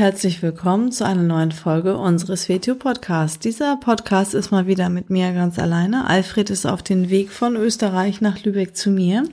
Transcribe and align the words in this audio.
Herzlich 0.00 0.40
willkommen 0.40 0.92
zu 0.92 1.04
einer 1.04 1.22
neuen 1.22 1.52
Folge 1.52 1.98
unseres 1.98 2.48
WTO 2.48 2.74
Podcasts. 2.74 3.38
Dieser 3.38 3.76
Podcast 3.76 4.32
ist 4.32 4.50
mal 4.50 4.66
wieder 4.66 4.88
mit 4.88 5.10
mir 5.10 5.34
ganz 5.34 5.58
alleine. 5.58 6.06
Alfred 6.06 6.48
ist 6.48 6.64
auf 6.64 6.82
den 6.82 7.10
Weg 7.10 7.30
von 7.30 7.54
Österreich 7.54 8.22
nach 8.22 8.42
Lübeck 8.42 8.74
zu 8.74 8.90
mir. 8.90 9.24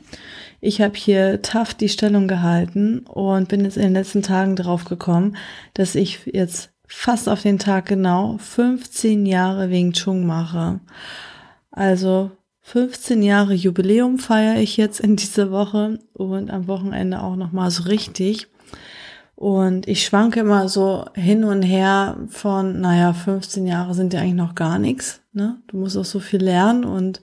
Ich 0.59 0.81
habe 0.81 0.97
hier 0.97 1.41
tough 1.41 1.73
die 1.73 1.87
Stellung 1.87 2.27
gehalten 2.27 3.05
und 3.07 3.47
bin 3.47 3.63
jetzt 3.63 3.77
in 3.77 3.83
den 3.83 3.93
letzten 3.93 4.23
Tagen 4.23 4.57
drauf 4.57 4.83
gekommen, 4.83 5.37
dass 5.73 5.95
ich 5.95 6.25
jetzt 6.25 6.73
fast 6.85 7.29
auf 7.29 7.41
den 7.43 7.59
Tag 7.59 7.85
genau 7.85 8.37
15 8.37 9.25
Jahre 9.25 9.69
wegen 9.69 9.93
Chung 9.93 10.25
mache. 10.25 10.81
Also 11.71 12.31
15 12.63 13.23
Jahre 13.23 13.53
Jubiläum 13.53 14.19
feiere 14.19 14.59
ich 14.59 14.75
jetzt 14.75 14.99
in 14.99 15.15
dieser 15.15 15.49
Woche 15.49 15.99
und 16.11 16.51
am 16.51 16.67
Wochenende 16.67 17.23
auch 17.23 17.37
noch 17.37 17.53
mal 17.53 17.71
so 17.71 17.83
richtig. 17.83 18.49
Und 19.37 19.87
ich 19.87 20.03
schwanke 20.03 20.39
immer 20.39 20.67
so 20.67 21.05
hin 21.13 21.43
und 21.43 21.61
her 21.61 22.17
von, 22.27 22.81
naja, 22.81 23.13
15 23.13 23.67
Jahre 23.67 23.93
sind 23.93 24.11
ja 24.11 24.21
eigentlich 24.21 24.33
noch 24.33 24.55
gar 24.55 24.79
nichts. 24.79 25.21
Ne? 25.31 25.61
Du 25.67 25.77
musst 25.77 25.95
auch 25.95 26.05
so 26.05 26.19
viel 26.19 26.43
lernen 26.43 26.83
und 26.83 27.21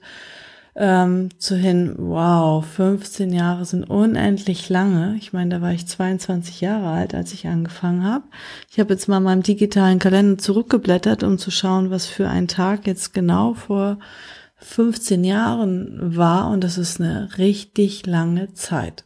ähm, 0.77 1.29
zu 1.39 1.57
hin, 1.57 1.93
wow, 1.97 2.65
15 2.65 3.33
Jahre 3.33 3.65
sind 3.65 3.83
unendlich 3.83 4.69
lange. 4.69 5.17
Ich 5.17 5.33
meine, 5.33 5.55
da 5.55 5.61
war 5.61 5.73
ich 5.73 5.87
22 5.87 6.61
Jahre 6.61 6.87
alt, 6.87 7.13
als 7.13 7.33
ich 7.33 7.47
angefangen 7.47 8.05
habe. 8.05 8.23
Ich 8.71 8.79
habe 8.79 8.93
jetzt 8.93 9.09
mal 9.09 9.19
meinem 9.19 9.43
digitalen 9.43 9.99
Kalender 9.99 10.37
zurückgeblättert, 10.37 11.21
um 11.21 11.37
zu 11.37 11.51
schauen, 11.51 11.91
was 11.91 12.05
für 12.05 12.29
ein 12.29 12.47
Tag 12.47 12.87
jetzt 12.87 13.13
genau 13.13 13.55
vor 13.55 13.99
15 14.55 15.25
Jahren 15.25 16.15
war. 16.15 16.49
Und 16.49 16.63
das 16.63 16.77
ist 16.77 17.01
eine 17.01 17.37
richtig 17.37 18.05
lange 18.05 18.53
Zeit 18.53 19.04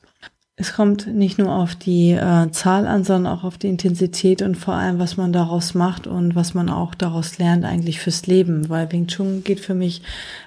es 0.62 0.74
kommt 0.74 1.08
nicht 1.08 1.40
nur 1.40 1.54
auf 1.56 1.74
die 1.74 2.12
äh, 2.12 2.52
Zahl 2.52 2.86
an, 2.86 3.06
sondern 3.06 3.34
auch 3.34 3.46
auf 3.46 3.58
die 3.58 3.70
Intensität 3.70 4.42
und 4.42 4.58
vor 4.58 4.74
allem, 4.74 5.00
was 5.00 5.16
man 5.16 5.32
daraus 5.32 5.74
macht 5.74 6.06
und 6.06 6.36
was 6.36 6.54
man 6.54 6.70
auch 6.70 6.96
daraus 6.96 7.38
lernt 7.38 7.64
eigentlich 7.64 8.02
fürs 8.02 8.28
Leben. 8.28 8.68
Weil 8.68 8.92
Wing 8.92 9.08
Chun 9.08 9.46
geht 9.46 9.62
für 9.62 9.74
mich 9.74 10.02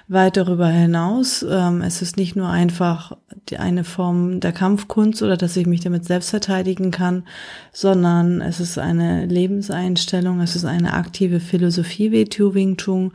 weit 0.07 0.37
darüber 0.37 0.67
hinaus. 0.67 1.43
Ähm, 1.49 1.81
es 1.81 2.03
ist 2.03 2.15
nicht 2.15 2.35
nur 2.35 2.47
einfach 2.47 3.17
die 3.49 3.57
eine 3.57 3.83
Form 3.83 4.39
der 4.39 4.51
Kampfkunst 4.51 5.23
oder 5.23 5.35
dass 5.35 5.57
ich 5.57 5.65
mich 5.65 5.79
damit 5.79 6.05
selbst 6.05 6.29
verteidigen 6.29 6.91
kann, 6.91 7.23
sondern 7.71 8.39
es 8.39 8.59
ist 8.59 8.77
eine 8.77 9.25
Lebenseinstellung, 9.25 10.41
es 10.41 10.55
ist 10.55 10.65
eine 10.65 10.93
aktive 10.93 11.39
Philosophie 11.39 12.11
Wing 12.11 12.77
Chun 12.77 13.13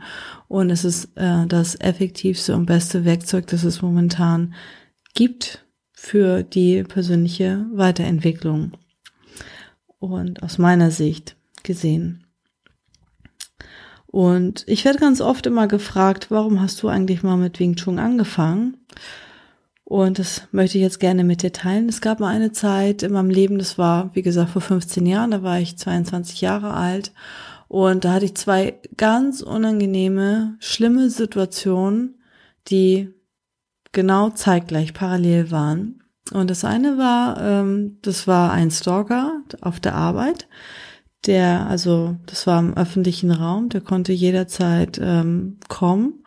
und 0.49 0.69
es 0.69 0.83
ist 0.83 1.11
äh, 1.15 1.45
das 1.47 1.79
effektivste 1.79 2.53
und 2.57 2.65
beste 2.65 3.05
Werkzeug, 3.05 3.47
das 3.47 3.63
es 3.63 3.81
momentan 3.81 4.53
gibt 5.13 5.63
für 6.01 6.43
die 6.43 6.83
persönliche 6.83 7.65
Weiterentwicklung. 7.73 8.71
Und 9.99 10.41
aus 10.41 10.57
meiner 10.57 10.91
Sicht 10.91 11.35
gesehen. 11.61 12.25
Und 14.07 14.63
ich 14.65 14.85
werde 14.85 14.97
ganz 14.97 15.19
oft 15.19 15.45
immer 15.45 15.67
gefragt, 15.67 16.31
warum 16.31 16.61
hast 16.61 16.81
du 16.81 16.87
eigentlich 16.87 17.21
mal 17.21 17.35
mit 17.35 17.59
Wing 17.59 17.75
Chun 17.75 17.99
angefangen? 17.99 18.77
Und 19.83 20.19
das 20.19 20.43
möchte 20.51 20.77
ich 20.77 20.83
jetzt 20.83 21.01
gerne 21.01 21.25
mit 21.25 21.43
dir 21.43 21.51
teilen. 21.51 21.89
Es 21.89 21.99
gab 21.99 22.21
mal 22.21 22.33
eine 22.33 22.53
Zeit 22.53 23.03
in 23.03 23.11
meinem 23.11 23.29
Leben, 23.29 23.59
das 23.59 23.77
war, 23.77 24.09
wie 24.15 24.21
gesagt, 24.21 24.51
vor 24.51 24.61
15 24.61 25.05
Jahren, 25.05 25.31
da 25.31 25.43
war 25.43 25.59
ich 25.59 25.77
22 25.77 26.39
Jahre 26.39 26.73
alt. 26.73 27.11
Und 27.67 28.05
da 28.05 28.13
hatte 28.13 28.25
ich 28.25 28.35
zwei 28.35 28.79
ganz 28.95 29.41
unangenehme, 29.41 30.55
schlimme 30.59 31.09
Situationen, 31.09 32.19
die 32.69 33.13
genau 33.91 34.29
zeitgleich 34.29 34.93
parallel 34.93 35.51
waren. 35.51 36.03
Und 36.31 36.49
das 36.49 36.63
eine 36.63 36.97
war, 36.97 37.41
ähm, 37.41 37.97
das 38.01 38.27
war 38.27 38.51
ein 38.51 38.69
Stalker 38.71 39.41
auf 39.61 39.79
der 39.79 39.95
Arbeit, 39.95 40.47
der, 41.25 41.67
also 41.67 42.15
das 42.27 42.47
war 42.47 42.59
im 42.59 42.77
öffentlichen 42.77 43.31
Raum, 43.31 43.69
der 43.69 43.81
konnte 43.81 44.13
jederzeit 44.13 44.99
ähm, 45.01 45.57
kommen 45.67 46.23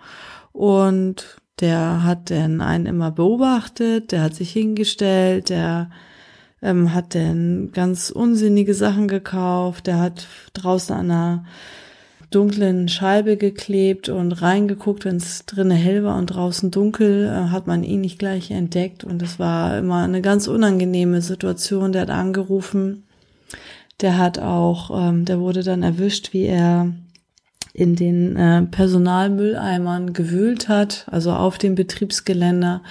und 0.53 1.41
der 1.61 2.03
hat 2.03 2.31
dann 2.31 2.61
einen 2.61 2.87
immer 2.87 3.11
beobachtet, 3.11 4.12
der 4.12 4.23
hat 4.23 4.34
sich 4.34 4.50
hingestellt, 4.53 5.49
der 5.49 5.91
ähm, 6.61 6.93
hat 6.93 7.15
dann 7.15 7.71
ganz 7.73 8.11
unsinnige 8.11 8.75
Sachen 8.75 9.09
gekauft, 9.09 9.87
der 9.87 9.99
hat 9.99 10.27
draußen 10.55 10.94
an 10.94 11.11
einer 11.11 11.44
dunklen 12.34 12.88
Scheibe 12.88 13.37
geklebt 13.37 14.09
und 14.09 14.32
reingeguckt, 14.32 15.04
wenn 15.04 15.16
es 15.16 15.47
drinnen 15.47 15.76
hell 15.76 16.04
war 16.04 16.16
und 16.16 16.26
draußen 16.26 16.70
dunkel, 16.70 17.26
äh, 17.26 17.50
hat 17.50 17.66
man 17.66 17.84
ihn 17.84 18.00
nicht 18.00 18.19
gleich 18.19 18.50
entdeckt 18.50 19.04
und 19.04 19.22
es 19.22 19.38
war 19.38 19.78
immer 19.78 20.03
eine 20.03 20.22
ganz 20.22 20.48
unangenehme 20.48 21.22
Situation. 21.22 21.93
Der 21.93 22.03
hat 22.03 22.10
angerufen, 22.10 23.04
der 24.00 24.19
hat 24.19 24.38
auch, 24.38 24.91
ähm, 25.09 25.25
der 25.25 25.41
wurde 25.41 25.62
dann 25.62 25.82
erwischt, 25.82 26.32
wie 26.32 26.47
er 26.47 26.93
in 27.72 27.97
den 27.97 28.37
äh, 28.37 28.62
Personalmülleimern 28.62 30.12
gewühlt 30.12 30.69
hat, 30.69 31.06
also 31.10 31.32
auf 31.32 31.59
dem 31.59 31.75
Betriebsgeländer, 31.75 32.82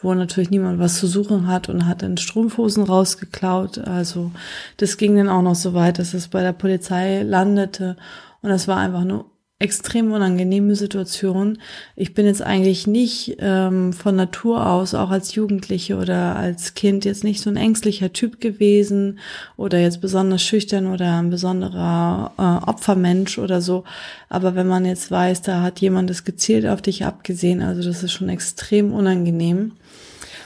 wo 0.00 0.14
natürlich 0.14 0.50
niemand 0.50 0.78
was 0.78 0.98
zu 0.98 1.08
suchen 1.08 1.48
hat 1.48 1.68
und 1.68 1.86
hat 1.86 2.02
dann 2.02 2.16
Strumpfhosen 2.16 2.84
rausgeklaut. 2.84 3.78
Also 3.78 4.30
das 4.76 4.96
ging 4.96 5.16
dann 5.16 5.28
auch 5.28 5.42
noch 5.42 5.56
so 5.56 5.74
weit, 5.74 5.98
dass 5.98 6.14
es 6.14 6.28
bei 6.28 6.42
der 6.42 6.52
Polizei 6.52 7.22
landete 7.22 7.96
und 8.42 8.50
das 8.50 8.68
war 8.68 8.78
einfach 8.78 9.00
eine 9.00 9.24
extrem 9.60 10.12
unangenehme 10.12 10.76
Situation. 10.76 11.58
Ich 11.96 12.14
bin 12.14 12.26
jetzt 12.26 12.42
eigentlich 12.42 12.86
nicht 12.86 13.38
ähm, 13.40 13.92
von 13.92 14.14
Natur 14.14 14.64
aus, 14.64 14.94
auch 14.94 15.10
als 15.10 15.34
Jugendliche 15.34 15.96
oder 15.96 16.36
als 16.36 16.74
Kind, 16.74 17.04
jetzt 17.04 17.24
nicht 17.24 17.42
so 17.42 17.50
ein 17.50 17.56
ängstlicher 17.56 18.12
Typ 18.12 18.40
gewesen 18.40 19.18
oder 19.56 19.80
jetzt 19.80 20.00
besonders 20.00 20.42
schüchtern 20.42 20.86
oder 20.86 21.18
ein 21.18 21.30
besonderer 21.30 22.32
äh, 22.38 22.70
Opfermensch 22.70 23.38
oder 23.38 23.60
so. 23.60 23.82
Aber 24.28 24.54
wenn 24.54 24.68
man 24.68 24.84
jetzt 24.84 25.10
weiß, 25.10 25.42
da 25.42 25.62
hat 25.62 25.80
jemand 25.80 26.08
das 26.08 26.22
gezielt 26.22 26.64
auf 26.64 26.80
dich 26.80 27.04
abgesehen, 27.04 27.60
also 27.60 27.82
das 27.82 28.04
ist 28.04 28.12
schon 28.12 28.28
extrem 28.28 28.92
unangenehm. 28.92 29.72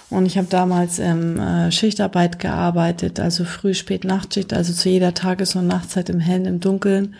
Und 0.08 0.24
ich 0.24 0.38
habe 0.38 0.48
damals 0.48 0.98
ähm, 0.98 1.38
äh, 1.38 1.70
Schichtarbeit 1.70 2.38
gearbeitet, 2.38 3.20
also 3.20 3.44
früh, 3.44 3.74
spät, 3.74 4.04
Nachtschicht, 4.04 4.54
also 4.54 4.72
zu 4.72 4.88
jeder 4.88 5.12
Tages- 5.12 5.54
und 5.54 5.66
Nachtzeit 5.66 6.08
im 6.08 6.20
Hellen, 6.20 6.46
im 6.46 6.60
Dunkeln 6.60 7.14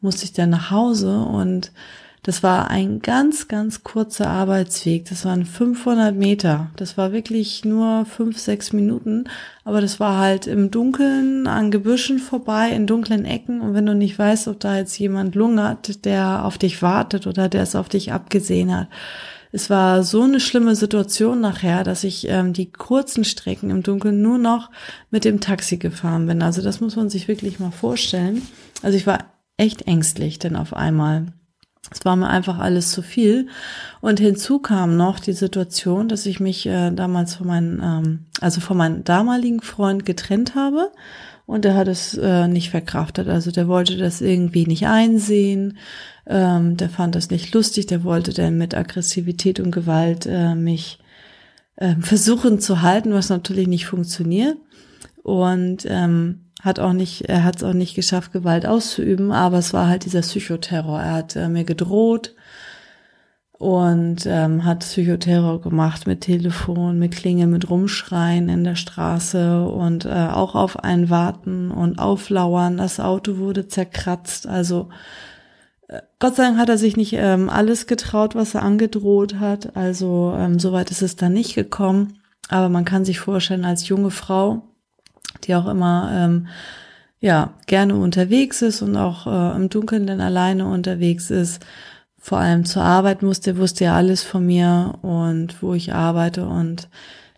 musste 0.00 0.24
ich 0.24 0.32
dann 0.32 0.50
nach 0.50 0.70
Hause 0.70 1.20
und 1.20 1.72
das 2.22 2.42
war 2.42 2.68
ein 2.68 3.00
ganz, 3.00 3.48
ganz 3.48 3.82
kurzer 3.82 4.28
Arbeitsweg. 4.28 5.06
Das 5.08 5.24
waren 5.24 5.46
500 5.46 6.14
Meter. 6.14 6.70
Das 6.76 6.98
war 6.98 7.12
wirklich 7.12 7.64
nur 7.64 8.04
fünf, 8.04 8.38
sechs 8.38 8.74
Minuten. 8.74 9.24
Aber 9.64 9.80
das 9.80 10.00
war 10.00 10.18
halt 10.18 10.46
im 10.46 10.70
Dunkeln, 10.70 11.46
an 11.46 11.70
Gebüschen 11.70 12.18
vorbei, 12.18 12.72
in 12.72 12.86
dunklen 12.86 13.24
Ecken. 13.24 13.62
Und 13.62 13.72
wenn 13.72 13.86
du 13.86 13.94
nicht 13.94 14.18
weißt, 14.18 14.48
ob 14.48 14.60
da 14.60 14.76
jetzt 14.76 14.98
jemand 14.98 15.34
lungert, 15.34 16.04
der 16.04 16.44
auf 16.44 16.58
dich 16.58 16.82
wartet 16.82 17.26
oder 17.26 17.48
der 17.48 17.62
es 17.62 17.74
auf 17.74 17.88
dich 17.88 18.12
abgesehen 18.12 18.76
hat. 18.76 18.88
Es 19.52 19.70
war 19.70 20.04
so 20.04 20.22
eine 20.22 20.40
schlimme 20.40 20.76
Situation 20.76 21.40
nachher, 21.40 21.84
dass 21.84 22.04
ich 22.04 22.28
ähm, 22.28 22.52
die 22.52 22.70
kurzen 22.70 23.24
Strecken 23.24 23.70
im 23.70 23.82
Dunkeln 23.82 24.20
nur 24.20 24.38
noch 24.38 24.70
mit 25.10 25.24
dem 25.24 25.40
Taxi 25.40 25.78
gefahren 25.78 26.26
bin. 26.26 26.42
Also 26.42 26.60
das 26.62 26.80
muss 26.80 26.96
man 26.96 27.08
sich 27.08 27.28
wirklich 27.28 27.58
mal 27.58 27.72
vorstellen. 27.72 28.42
Also 28.82 28.96
ich 28.96 29.06
war 29.06 29.24
echt 29.60 29.82
ängstlich, 29.82 30.38
denn 30.38 30.56
auf 30.56 30.74
einmal 30.74 31.26
es 31.90 32.04
war 32.04 32.14
mir 32.14 32.28
einfach 32.28 32.58
alles 32.58 32.92
zu 32.92 33.02
viel. 33.02 33.48
Und 34.00 34.20
hinzu 34.20 34.58
kam 34.60 34.96
noch 34.96 35.18
die 35.18 35.32
Situation, 35.32 36.08
dass 36.08 36.26
ich 36.26 36.38
mich 36.38 36.66
äh, 36.66 36.90
damals 36.90 37.34
von 37.34 37.46
meinem, 37.46 37.80
ähm, 37.82 38.26
also 38.40 38.60
von 38.60 38.76
meinem 38.76 39.02
damaligen 39.02 39.60
Freund 39.60 40.04
getrennt 40.04 40.54
habe. 40.54 40.92
Und 41.46 41.64
er 41.64 41.74
hat 41.74 41.88
es 41.88 42.16
äh, 42.16 42.46
nicht 42.46 42.70
verkraftet. 42.70 43.28
Also 43.28 43.50
der 43.50 43.66
wollte 43.66 43.96
das 43.96 44.20
irgendwie 44.20 44.66
nicht 44.66 44.86
einsehen. 44.86 45.78
Ähm, 46.26 46.76
der 46.76 46.90
fand 46.90 47.16
das 47.16 47.30
nicht 47.30 47.52
lustig. 47.54 47.86
Der 47.86 48.04
wollte 48.04 48.32
dann 48.32 48.56
mit 48.56 48.74
Aggressivität 48.74 49.58
und 49.58 49.72
Gewalt 49.72 50.26
äh, 50.26 50.54
mich 50.54 51.00
äh, 51.74 51.96
versuchen 51.96 52.60
zu 52.60 52.82
halten, 52.82 53.12
was 53.12 53.30
natürlich 53.30 53.66
nicht 53.66 53.86
funktioniert. 53.86 54.58
Und 55.24 55.86
ähm, 55.88 56.49
hat 56.60 56.78
auch 56.78 56.92
nicht, 56.92 57.28
er 57.28 57.44
hat 57.44 57.56
es 57.56 57.64
auch 57.64 57.72
nicht 57.72 57.94
geschafft, 57.94 58.32
Gewalt 58.32 58.66
auszuüben, 58.66 59.32
aber 59.32 59.58
es 59.58 59.72
war 59.72 59.88
halt 59.88 60.04
dieser 60.04 60.20
Psychoterror. 60.20 61.00
Er 61.00 61.12
hat 61.12 61.36
äh, 61.36 61.48
mir 61.48 61.64
gedroht 61.64 62.34
und 63.52 64.24
ähm, 64.26 64.64
hat 64.64 64.80
Psychoterror 64.80 65.60
gemacht 65.60 66.06
mit 66.06 66.22
Telefon, 66.22 66.98
mit 66.98 67.12
Klingeln, 67.14 67.50
mit 67.50 67.68
Rumschreien 67.68 68.48
in 68.48 68.64
der 68.64 68.76
Straße 68.76 69.64
und 69.64 70.04
äh, 70.06 70.28
auch 70.32 70.54
auf 70.54 70.82
ein 70.82 71.10
Warten 71.10 71.70
und 71.70 71.98
Auflauern. 71.98 72.78
Das 72.78 73.00
Auto 73.00 73.38
wurde 73.38 73.68
zerkratzt. 73.68 74.46
Also 74.46 74.88
Gott 76.18 76.36
sei 76.36 76.44
Dank 76.44 76.58
hat 76.58 76.68
er 76.68 76.78
sich 76.78 76.96
nicht 76.96 77.14
ähm, 77.14 77.50
alles 77.50 77.86
getraut, 77.86 78.34
was 78.34 78.54
er 78.54 78.62
angedroht 78.62 79.40
hat. 79.40 79.76
Also 79.76 80.34
ähm, 80.36 80.58
soweit 80.58 80.90
ist 80.90 81.02
es 81.02 81.16
dann 81.16 81.32
nicht 81.32 81.54
gekommen. 81.54 82.20
Aber 82.48 82.68
man 82.68 82.84
kann 82.84 83.04
sich 83.04 83.20
vorstellen, 83.20 83.64
als 83.64 83.88
junge 83.88 84.10
Frau, 84.10 84.69
die 85.44 85.54
auch 85.54 85.66
immer 85.66 86.10
ähm, 86.12 86.46
ja 87.20 87.54
gerne 87.66 87.96
unterwegs 87.96 88.62
ist 88.62 88.82
und 88.82 88.96
auch 88.96 89.26
äh, 89.26 89.56
im 89.56 89.68
Dunkeln 89.68 90.06
dann 90.06 90.20
alleine 90.20 90.66
unterwegs 90.66 91.30
ist, 91.30 91.64
vor 92.18 92.38
allem 92.38 92.64
zur 92.64 92.82
Arbeit 92.82 93.22
musste, 93.22 93.56
wusste 93.56 93.84
ja 93.84 93.96
alles 93.96 94.22
von 94.22 94.44
mir 94.44 94.98
und 95.02 95.62
wo 95.62 95.72
ich 95.74 95.94
arbeite. 95.94 96.46
Und 96.46 96.88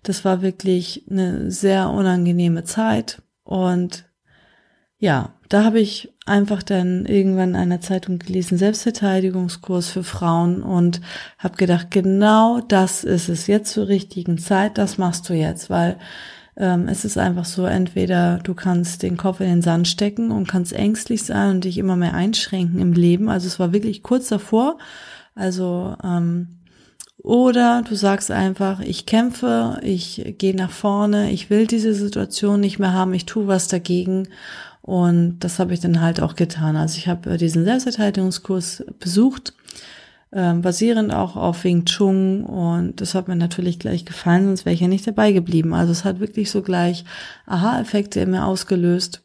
das 0.03 0.25
war 0.25 0.43
wirklich 0.43 1.05
eine 1.09 1.51
sehr 1.51 1.91
unangenehme 1.91 2.65
Zeit. 2.65 3.23
Und 3.45 4.05
ja, 4.99 5.35
da 5.49 5.65
habe 5.65 5.81
ich 5.81 6.13
einfach 6.27 6.63
dann 6.63 7.07
irgendwann 7.07 7.51
in 7.51 7.57
einer 7.57 7.81
Zeitung 7.81 8.19
gelesen, 8.19 8.59
Selbstverteidigungskurs 8.59 9.89
für 9.89 10.05
Frauen 10.05 10.63
und 10.63 11.01
habe 11.39 11.57
gedacht, 11.57 11.91
genau 11.91 12.61
das 12.61 13.05
ist 13.05 13.29
es 13.29 13.47
jetzt 13.47 13.73
zur 13.73 13.89
richtigen 13.89 14.39
Zeit, 14.39 14.79
das 14.79 14.99
machst 14.99 15.29
du 15.29 15.35
jetzt, 15.35 15.71
weil 15.71 15.99
ähm, 16.57 16.89
es 16.89 17.05
ist 17.05 17.19
einfach 17.19 17.45
so, 17.45 17.65
entweder 17.65 18.39
du 18.39 18.55
kannst 18.55 19.03
den 19.03 19.17
Kopf 19.17 19.41
in 19.41 19.49
den 19.49 19.63
Sand 19.63 19.89
stecken 19.89 20.31
und 20.31 20.49
kannst 20.49 20.73
ängstlich 20.73 21.25
sein 21.25 21.57
und 21.57 21.65
dich 21.65 21.79
immer 21.79 21.97
mehr 21.97 22.15
einschränken 22.15 22.79
im 22.79 22.93
Leben. 22.93 23.29
Also 23.29 23.47
es 23.47 23.59
war 23.59 23.73
wirklich 23.73 24.03
kurz 24.03 24.29
davor. 24.29 24.79
Also 25.35 25.97
ähm, 26.05 26.49
oder 27.19 27.83
du 27.89 27.95
sagst 27.95 28.31
einfach, 28.31 28.81
ich 28.81 29.07
kämpfe, 29.07 29.79
ich 29.83 30.35
gehe 30.39 30.57
nach 30.57 30.73
vorne, 30.73 31.31
ich 31.31 31.51
will 31.51 31.67
diese 31.69 31.95
Situation 31.95 32.61
nicht 32.61 32.81
mehr 32.81 32.93
haben, 32.93 33.15
ich 33.15 33.27
tue 33.27 33.47
was 33.47 33.69
dagegen. 33.69 34.29
Und 34.83 35.39
das 35.39 35.61
habe 35.61 35.73
ich 35.73 35.79
dann 35.79 36.01
halt 36.01 36.21
auch 36.21 36.35
getan. 36.35 36.75
Also 36.75 36.99
ich 36.99 37.07
habe 37.07 37.39
diesen 37.39 37.65
Selbstverteidigungskurs 37.65 38.85
besucht 38.99 39.55
ähm, 40.33 40.63
basierend 40.63 41.13
auch 41.13 41.37
auf 41.37 41.65
Wing 41.65 41.85
Chun 41.85 42.45
und 42.45 43.01
das 43.01 43.15
hat 43.15 43.29
mir 43.29 43.37
natürlich 43.37 43.79
gleich 43.79 44.05
gefallen, 44.05 44.47
sonst 44.47 44.65
wäre 44.65 44.75
ich 44.75 44.81
ja 44.81 44.89
nicht 44.89 45.07
dabei 45.07 45.33
geblieben. 45.33 45.75
Also 45.75 45.93
es 45.93 46.05
hat 46.05 46.21
wirklich 46.21 46.51
so 46.51 46.63
gleich 46.63 47.05
Aha-Effekte 47.47 48.21
in 48.21 48.31
mir 48.31 48.47
ausgelöst 48.47 49.23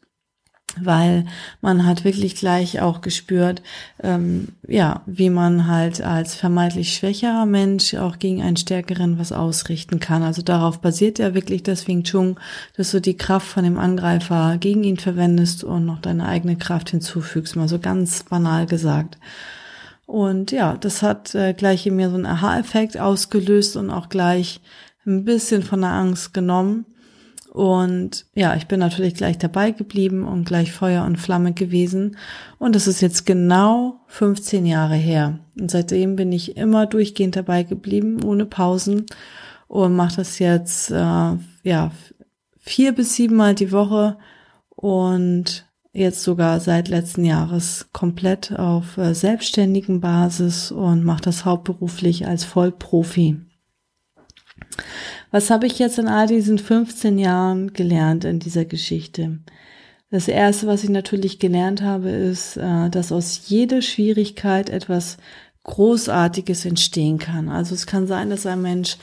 weil 0.80 1.24
man 1.60 1.86
hat 1.86 2.04
wirklich 2.04 2.36
gleich 2.36 2.80
auch 2.80 3.00
gespürt, 3.00 3.62
ähm, 4.02 4.48
ja, 4.66 5.02
wie 5.06 5.30
man 5.30 5.66
halt 5.66 6.02
als 6.02 6.34
vermeintlich 6.34 6.94
schwächerer 6.94 7.46
Mensch 7.46 7.94
auch 7.94 8.18
gegen 8.18 8.42
einen 8.42 8.56
stärkeren 8.56 9.18
was 9.18 9.32
ausrichten 9.32 10.00
kann. 10.00 10.22
Also 10.22 10.42
darauf 10.42 10.80
basiert 10.80 11.18
ja 11.18 11.34
wirklich 11.34 11.62
das 11.62 11.88
Wing 11.88 12.04
Chun, 12.04 12.36
dass 12.76 12.90
du 12.90 13.00
die 13.00 13.16
Kraft 13.16 13.48
von 13.48 13.64
dem 13.64 13.78
Angreifer 13.78 14.56
gegen 14.58 14.84
ihn 14.84 14.98
verwendest 14.98 15.64
und 15.64 15.86
noch 15.86 16.00
deine 16.00 16.26
eigene 16.26 16.56
Kraft 16.56 16.90
hinzufügst, 16.90 17.56
mal 17.56 17.68
so 17.68 17.78
ganz 17.78 18.22
banal 18.24 18.66
gesagt. 18.66 19.18
Und 20.08 20.52
ja, 20.52 20.78
das 20.78 21.02
hat 21.02 21.34
äh, 21.34 21.52
gleich 21.52 21.86
in 21.86 21.94
mir 21.96 22.08
so 22.08 22.14
einen 22.14 22.24
Aha-Effekt 22.24 22.98
ausgelöst 22.98 23.76
und 23.76 23.90
auch 23.90 24.08
gleich 24.08 24.62
ein 25.04 25.26
bisschen 25.26 25.62
von 25.62 25.82
der 25.82 25.90
Angst 25.90 26.32
genommen. 26.32 26.86
Und 27.52 28.24
ja, 28.34 28.56
ich 28.56 28.66
bin 28.68 28.80
natürlich 28.80 29.14
gleich 29.14 29.36
dabei 29.36 29.70
geblieben 29.70 30.24
und 30.24 30.46
gleich 30.46 30.72
Feuer 30.72 31.04
und 31.04 31.18
Flamme 31.18 31.52
gewesen. 31.52 32.16
Und 32.58 32.74
das 32.74 32.86
ist 32.86 33.02
jetzt 33.02 33.26
genau 33.26 34.00
15 34.06 34.64
Jahre 34.64 34.94
her. 34.94 35.40
Und 35.60 35.70
seitdem 35.70 36.16
bin 36.16 36.32
ich 36.32 36.56
immer 36.56 36.86
durchgehend 36.86 37.36
dabei 37.36 37.64
geblieben, 37.64 38.24
ohne 38.24 38.46
Pausen. 38.46 39.04
Und 39.66 39.94
mache 39.94 40.16
das 40.16 40.38
jetzt 40.38 40.90
äh, 40.90 41.36
ja 41.64 41.90
vier 42.56 42.92
bis 42.92 43.14
sieben 43.14 43.36
Mal 43.36 43.54
die 43.54 43.72
Woche. 43.72 44.16
Und 44.70 45.67
jetzt 45.98 46.22
sogar 46.22 46.60
seit 46.60 46.88
letzten 46.88 47.24
Jahres 47.24 47.88
komplett 47.92 48.58
auf 48.58 48.96
äh, 48.98 49.14
selbstständigen 49.14 50.00
Basis 50.00 50.70
und 50.70 51.04
mache 51.04 51.22
das 51.22 51.44
hauptberuflich 51.44 52.26
als 52.26 52.44
Vollprofi. 52.44 53.40
Was 55.30 55.50
habe 55.50 55.66
ich 55.66 55.78
jetzt 55.78 55.98
in 55.98 56.08
all 56.08 56.26
diesen 56.26 56.58
15 56.58 57.18
Jahren 57.18 57.72
gelernt 57.72 58.24
in 58.24 58.38
dieser 58.38 58.64
Geschichte? 58.64 59.40
Das 60.10 60.26
erste, 60.26 60.66
was 60.66 60.84
ich 60.84 60.90
natürlich 60.90 61.38
gelernt 61.38 61.82
habe, 61.82 62.08
ist, 62.08 62.56
äh, 62.56 62.88
dass 62.88 63.12
aus 63.12 63.48
jeder 63.48 63.82
Schwierigkeit 63.82 64.70
etwas 64.70 65.18
Großartiges 65.64 66.64
entstehen 66.64 67.18
kann. 67.18 67.50
Also 67.50 67.74
es 67.74 67.86
kann 67.86 68.06
sein, 68.06 68.30
dass 68.30 68.46
ein 68.46 68.62
Mensch 68.62 68.96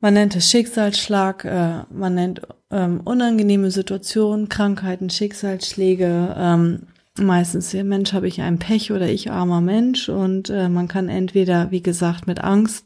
man 0.00 0.14
nennt 0.14 0.36
es 0.36 0.50
Schicksalsschlag, 0.50 1.44
äh, 1.44 1.84
man 1.90 2.14
nennt 2.14 2.42
ähm, 2.70 3.00
unangenehme 3.04 3.70
Situationen, 3.70 4.48
Krankheiten, 4.48 5.10
Schicksalsschläge. 5.10 6.34
Ähm, 6.38 6.82
meistens, 7.18 7.72
ja, 7.72 7.82
Mensch, 7.82 8.12
habe 8.12 8.28
ich 8.28 8.40
ein 8.40 8.58
Pech 8.58 8.92
oder 8.92 9.08
ich 9.08 9.30
armer 9.30 9.60
Mensch. 9.60 10.08
Und 10.08 10.50
äh, 10.50 10.68
man 10.68 10.88
kann 10.88 11.08
entweder, 11.08 11.70
wie 11.70 11.82
gesagt, 11.82 12.26
mit 12.26 12.42
Angst 12.42 12.84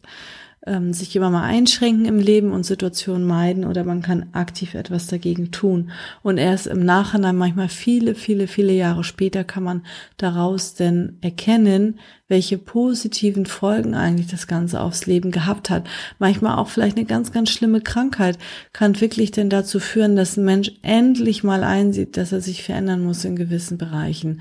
ähm, 0.66 0.92
sich 0.92 1.14
immer 1.16 1.30
mal 1.30 1.42
einschränken 1.42 2.04
im 2.04 2.18
Leben 2.18 2.52
und 2.52 2.64
Situationen 2.64 3.26
meiden 3.26 3.64
oder 3.64 3.84
man 3.84 4.02
kann 4.02 4.26
aktiv 4.32 4.74
etwas 4.74 5.08
dagegen 5.08 5.50
tun. 5.50 5.90
Und 6.22 6.38
erst 6.38 6.66
im 6.68 6.84
Nachhinein, 6.84 7.36
manchmal 7.36 7.68
viele, 7.68 8.14
viele, 8.14 8.46
viele 8.46 8.72
Jahre 8.72 9.02
später, 9.02 9.42
kann 9.42 9.64
man 9.64 9.82
daraus 10.16 10.74
denn 10.74 11.18
erkennen, 11.20 11.98
welche 12.28 12.58
positiven 12.58 13.44
Folgen 13.44 13.94
eigentlich 13.94 14.28
das 14.28 14.46
Ganze 14.46 14.80
aufs 14.80 15.06
Leben 15.06 15.32
gehabt 15.32 15.68
hat. 15.68 15.86
Manchmal 16.18 16.56
auch 16.56 16.68
vielleicht 16.68 16.96
eine 16.96 17.06
ganz, 17.06 17.32
ganz 17.32 17.50
schlimme 17.50 17.80
Krankheit 17.80 18.38
kann 18.72 19.00
wirklich 19.00 19.32
denn 19.32 19.50
dazu 19.50 19.80
führen, 19.80 20.16
dass 20.16 20.36
ein 20.36 20.44
Mensch 20.44 20.70
endlich 20.82 21.44
mal 21.44 21.64
einsieht, 21.64 22.16
dass 22.16 22.32
er 22.32 22.40
sich 22.40 22.62
verändern 22.62 23.04
muss 23.04 23.24
in 23.24 23.36
gewissen 23.36 23.78
Bereichen 23.78 24.40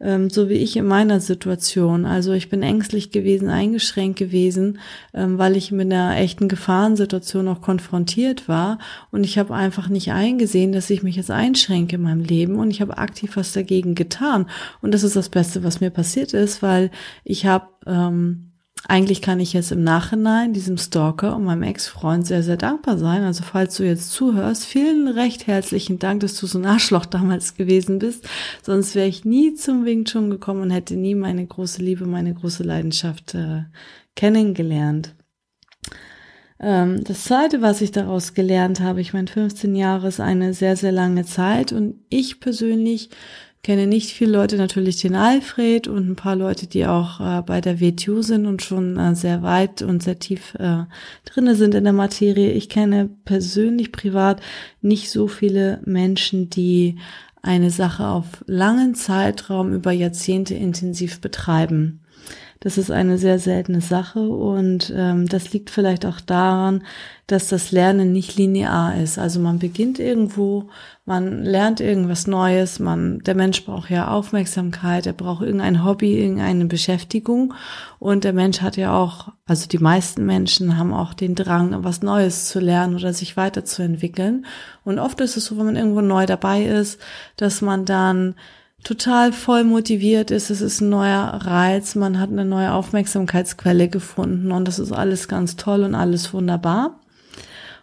ähm, 0.00 0.30
so 0.30 0.48
wie 0.48 0.54
ich 0.54 0.76
in 0.76 0.86
meiner 0.86 1.20
Situation. 1.20 2.04
Also 2.04 2.32
ich 2.32 2.48
bin 2.48 2.62
ängstlich 2.62 3.10
gewesen, 3.10 3.48
eingeschränkt 3.48 4.18
gewesen, 4.18 4.78
ähm, 5.14 5.38
weil 5.38 5.56
ich 5.56 5.72
mit 5.72 5.92
einer 5.92 6.16
echten 6.16 6.48
Gefahrensituation 6.48 7.48
auch 7.48 7.62
konfrontiert 7.62 8.48
war. 8.48 8.78
Und 9.10 9.24
ich 9.24 9.38
habe 9.38 9.54
einfach 9.54 9.88
nicht 9.88 10.12
eingesehen, 10.12 10.72
dass 10.72 10.90
ich 10.90 11.02
mich 11.02 11.16
jetzt 11.16 11.30
einschränke 11.30 11.96
in 11.96 12.02
meinem 12.02 12.22
Leben. 12.22 12.56
Und 12.56 12.70
ich 12.70 12.80
habe 12.80 12.98
aktiv 12.98 13.36
was 13.36 13.52
dagegen 13.52 13.94
getan. 13.94 14.46
Und 14.82 14.92
das 14.92 15.02
ist 15.02 15.16
das 15.16 15.28
Beste, 15.28 15.64
was 15.64 15.80
mir 15.80 15.90
passiert 15.90 16.34
ist, 16.34 16.62
weil 16.62 16.90
ich 17.24 17.46
habe 17.46 17.68
ähm, 17.86 18.52
eigentlich 18.88 19.20
kann 19.20 19.40
ich 19.40 19.52
jetzt 19.52 19.72
im 19.72 19.82
Nachhinein 19.82 20.52
diesem 20.52 20.78
Stalker 20.78 21.34
und 21.34 21.44
meinem 21.44 21.64
Ex-Freund 21.64 22.26
sehr, 22.26 22.42
sehr 22.42 22.56
dankbar 22.56 22.98
sein. 22.98 23.22
Also 23.24 23.42
falls 23.42 23.76
du 23.76 23.84
jetzt 23.84 24.12
zuhörst, 24.12 24.64
vielen 24.64 25.08
recht 25.08 25.46
herzlichen 25.46 25.98
Dank, 25.98 26.20
dass 26.20 26.38
du 26.38 26.46
so 26.46 26.58
ein 26.58 26.66
Arschloch 26.66 27.06
damals 27.06 27.54
gewesen 27.54 27.98
bist. 27.98 28.28
Sonst 28.62 28.94
wäre 28.94 29.08
ich 29.08 29.24
nie 29.24 29.54
zum 29.54 29.84
Wing 29.84 30.04
Chun 30.04 30.30
gekommen 30.30 30.62
und 30.62 30.70
hätte 30.70 30.94
nie 30.94 31.14
meine 31.14 31.44
große 31.44 31.82
Liebe, 31.82 32.06
meine 32.06 32.32
große 32.32 32.62
Leidenschaft 32.62 33.34
äh, 33.34 33.64
kennengelernt. 34.14 35.14
Ähm, 36.58 37.04
das 37.04 37.24
zweite, 37.24 37.60
was 37.62 37.80
ich 37.82 37.90
daraus 37.90 38.34
gelernt 38.34 38.80
habe, 38.80 39.00
ich 39.00 39.12
meine, 39.12 39.26
15 39.26 39.74
Jahre 39.74 40.08
ist 40.08 40.20
eine 40.20 40.54
sehr, 40.54 40.76
sehr 40.76 40.92
lange 40.92 41.24
Zeit 41.24 41.72
und 41.72 41.96
ich 42.08 42.40
persönlich 42.40 43.10
kenne 43.66 43.88
nicht 43.88 44.12
viele 44.12 44.30
Leute, 44.30 44.58
natürlich 44.58 44.98
den 44.98 45.16
Alfred 45.16 45.88
und 45.88 46.08
ein 46.08 46.14
paar 46.14 46.36
Leute, 46.36 46.68
die 46.68 46.86
auch 46.86 47.18
äh, 47.18 47.42
bei 47.42 47.60
der 47.60 47.80
WTU 47.80 48.22
sind 48.22 48.46
und 48.46 48.62
schon 48.62 48.96
äh, 48.96 49.16
sehr 49.16 49.42
weit 49.42 49.82
und 49.82 50.04
sehr 50.04 50.20
tief 50.20 50.54
äh, 50.54 50.84
drinne 51.24 51.56
sind 51.56 51.74
in 51.74 51.82
der 51.82 51.92
Materie. 51.92 52.52
Ich 52.52 52.68
kenne 52.68 53.10
persönlich 53.24 53.90
privat 53.90 54.40
nicht 54.82 55.10
so 55.10 55.26
viele 55.26 55.80
Menschen, 55.84 56.48
die 56.48 56.98
eine 57.42 57.70
Sache 57.70 58.06
auf 58.06 58.44
langen 58.46 58.94
Zeitraum 58.94 59.72
über 59.72 59.90
Jahrzehnte 59.90 60.54
intensiv 60.54 61.20
betreiben. 61.20 61.98
Das 62.60 62.78
ist 62.78 62.90
eine 62.90 63.18
sehr 63.18 63.38
seltene 63.38 63.82
Sache 63.82 64.20
und 64.20 64.92
ähm, 64.96 65.28
das 65.28 65.52
liegt 65.52 65.68
vielleicht 65.68 66.06
auch 66.06 66.20
daran, 66.20 66.84
dass 67.26 67.48
das 67.48 67.70
Lernen 67.70 68.12
nicht 68.12 68.36
linear 68.36 68.96
ist. 68.96 69.18
Also 69.18 69.40
man 69.40 69.58
beginnt 69.58 69.98
irgendwo, 69.98 70.68
man 71.04 71.42
lernt 71.42 71.80
irgendwas 71.80 72.26
Neues, 72.26 72.78
man, 72.78 73.18
der 73.20 73.34
Mensch 73.34 73.64
braucht 73.64 73.90
ja 73.90 74.08
Aufmerksamkeit, 74.08 75.06
er 75.06 75.12
braucht 75.12 75.42
irgendein 75.42 75.84
Hobby, 75.84 76.18
irgendeine 76.18 76.64
Beschäftigung 76.64 77.52
und 77.98 78.24
der 78.24 78.32
Mensch 78.32 78.62
hat 78.62 78.78
ja 78.78 78.96
auch, 78.96 79.32
also 79.44 79.68
die 79.68 79.78
meisten 79.78 80.24
Menschen 80.24 80.78
haben 80.78 80.94
auch 80.94 81.12
den 81.12 81.34
Drang, 81.34 81.84
was 81.84 82.02
Neues 82.02 82.48
zu 82.48 82.58
lernen 82.58 82.94
oder 82.94 83.12
sich 83.12 83.36
weiterzuentwickeln. 83.36 84.46
Und 84.82 84.98
oft 84.98 85.20
ist 85.20 85.36
es 85.36 85.44
so, 85.44 85.58
wenn 85.58 85.66
man 85.66 85.76
irgendwo 85.76 86.00
neu 86.00 86.24
dabei 86.24 86.64
ist, 86.64 87.00
dass 87.36 87.60
man 87.60 87.84
dann 87.84 88.34
total 88.86 89.32
voll 89.32 89.64
motiviert 89.64 90.30
ist. 90.30 90.48
Es 90.48 90.60
ist 90.60 90.80
ein 90.80 90.90
neuer 90.90 91.40
Reiz, 91.42 91.96
man 91.96 92.20
hat 92.20 92.30
eine 92.30 92.44
neue 92.44 92.72
Aufmerksamkeitsquelle 92.72 93.88
gefunden 93.88 94.52
und 94.52 94.68
das 94.68 94.78
ist 94.78 94.92
alles 94.92 95.26
ganz 95.26 95.56
toll 95.56 95.82
und 95.82 95.96
alles 95.96 96.32
wunderbar. 96.32 97.00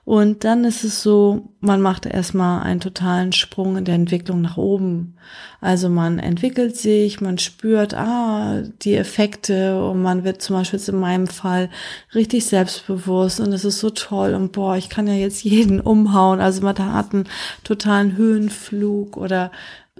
Und 0.05 0.43
dann 0.43 0.65
ist 0.65 0.83
es 0.83 1.01
so, 1.01 1.49
man 1.61 1.81
macht 1.81 2.05
erstmal 2.05 2.63
einen 2.63 2.81
totalen 2.81 3.31
Sprung 3.31 3.77
in 3.77 3.85
der 3.85 3.95
Entwicklung 3.95 4.41
nach 4.41 4.57
oben. 4.57 5.15
Also 5.61 5.87
man 5.87 6.19
entwickelt 6.19 6.75
sich, 6.75 7.21
man 7.21 7.37
spürt, 7.37 7.93
ah, 7.93 8.63
die 8.81 8.95
Effekte 8.95 9.81
und 9.81 10.01
man 10.01 10.25
wird 10.25 10.41
zum 10.41 10.57
Beispiel 10.57 10.79
jetzt 10.79 10.89
in 10.89 10.99
meinem 10.99 11.27
Fall 11.27 11.69
richtig 12.13 12.45
selbstbewusst 12.45 13.39
und 13.39 13.53
es 13.53 13.63
ist 13.63 13.79
so 13.79 13.89
toll 13.91 14.33
und 14.33 14.51
boah, 14.51 14.75
ich 14.75 14.89
kann 14.89 15.07
ja 15.07 15.13
jetzt 15.13 15.43
jeden 15.43 15.79
umhauen. 15.79 16.41
Also 16.41 16.61
man 16.61 16.77
hat 16.77 17.13
einen 17.13 17.29
totalen 17.63 18.17
Höhenflug 18.17 19.15
oder 19.15 19.51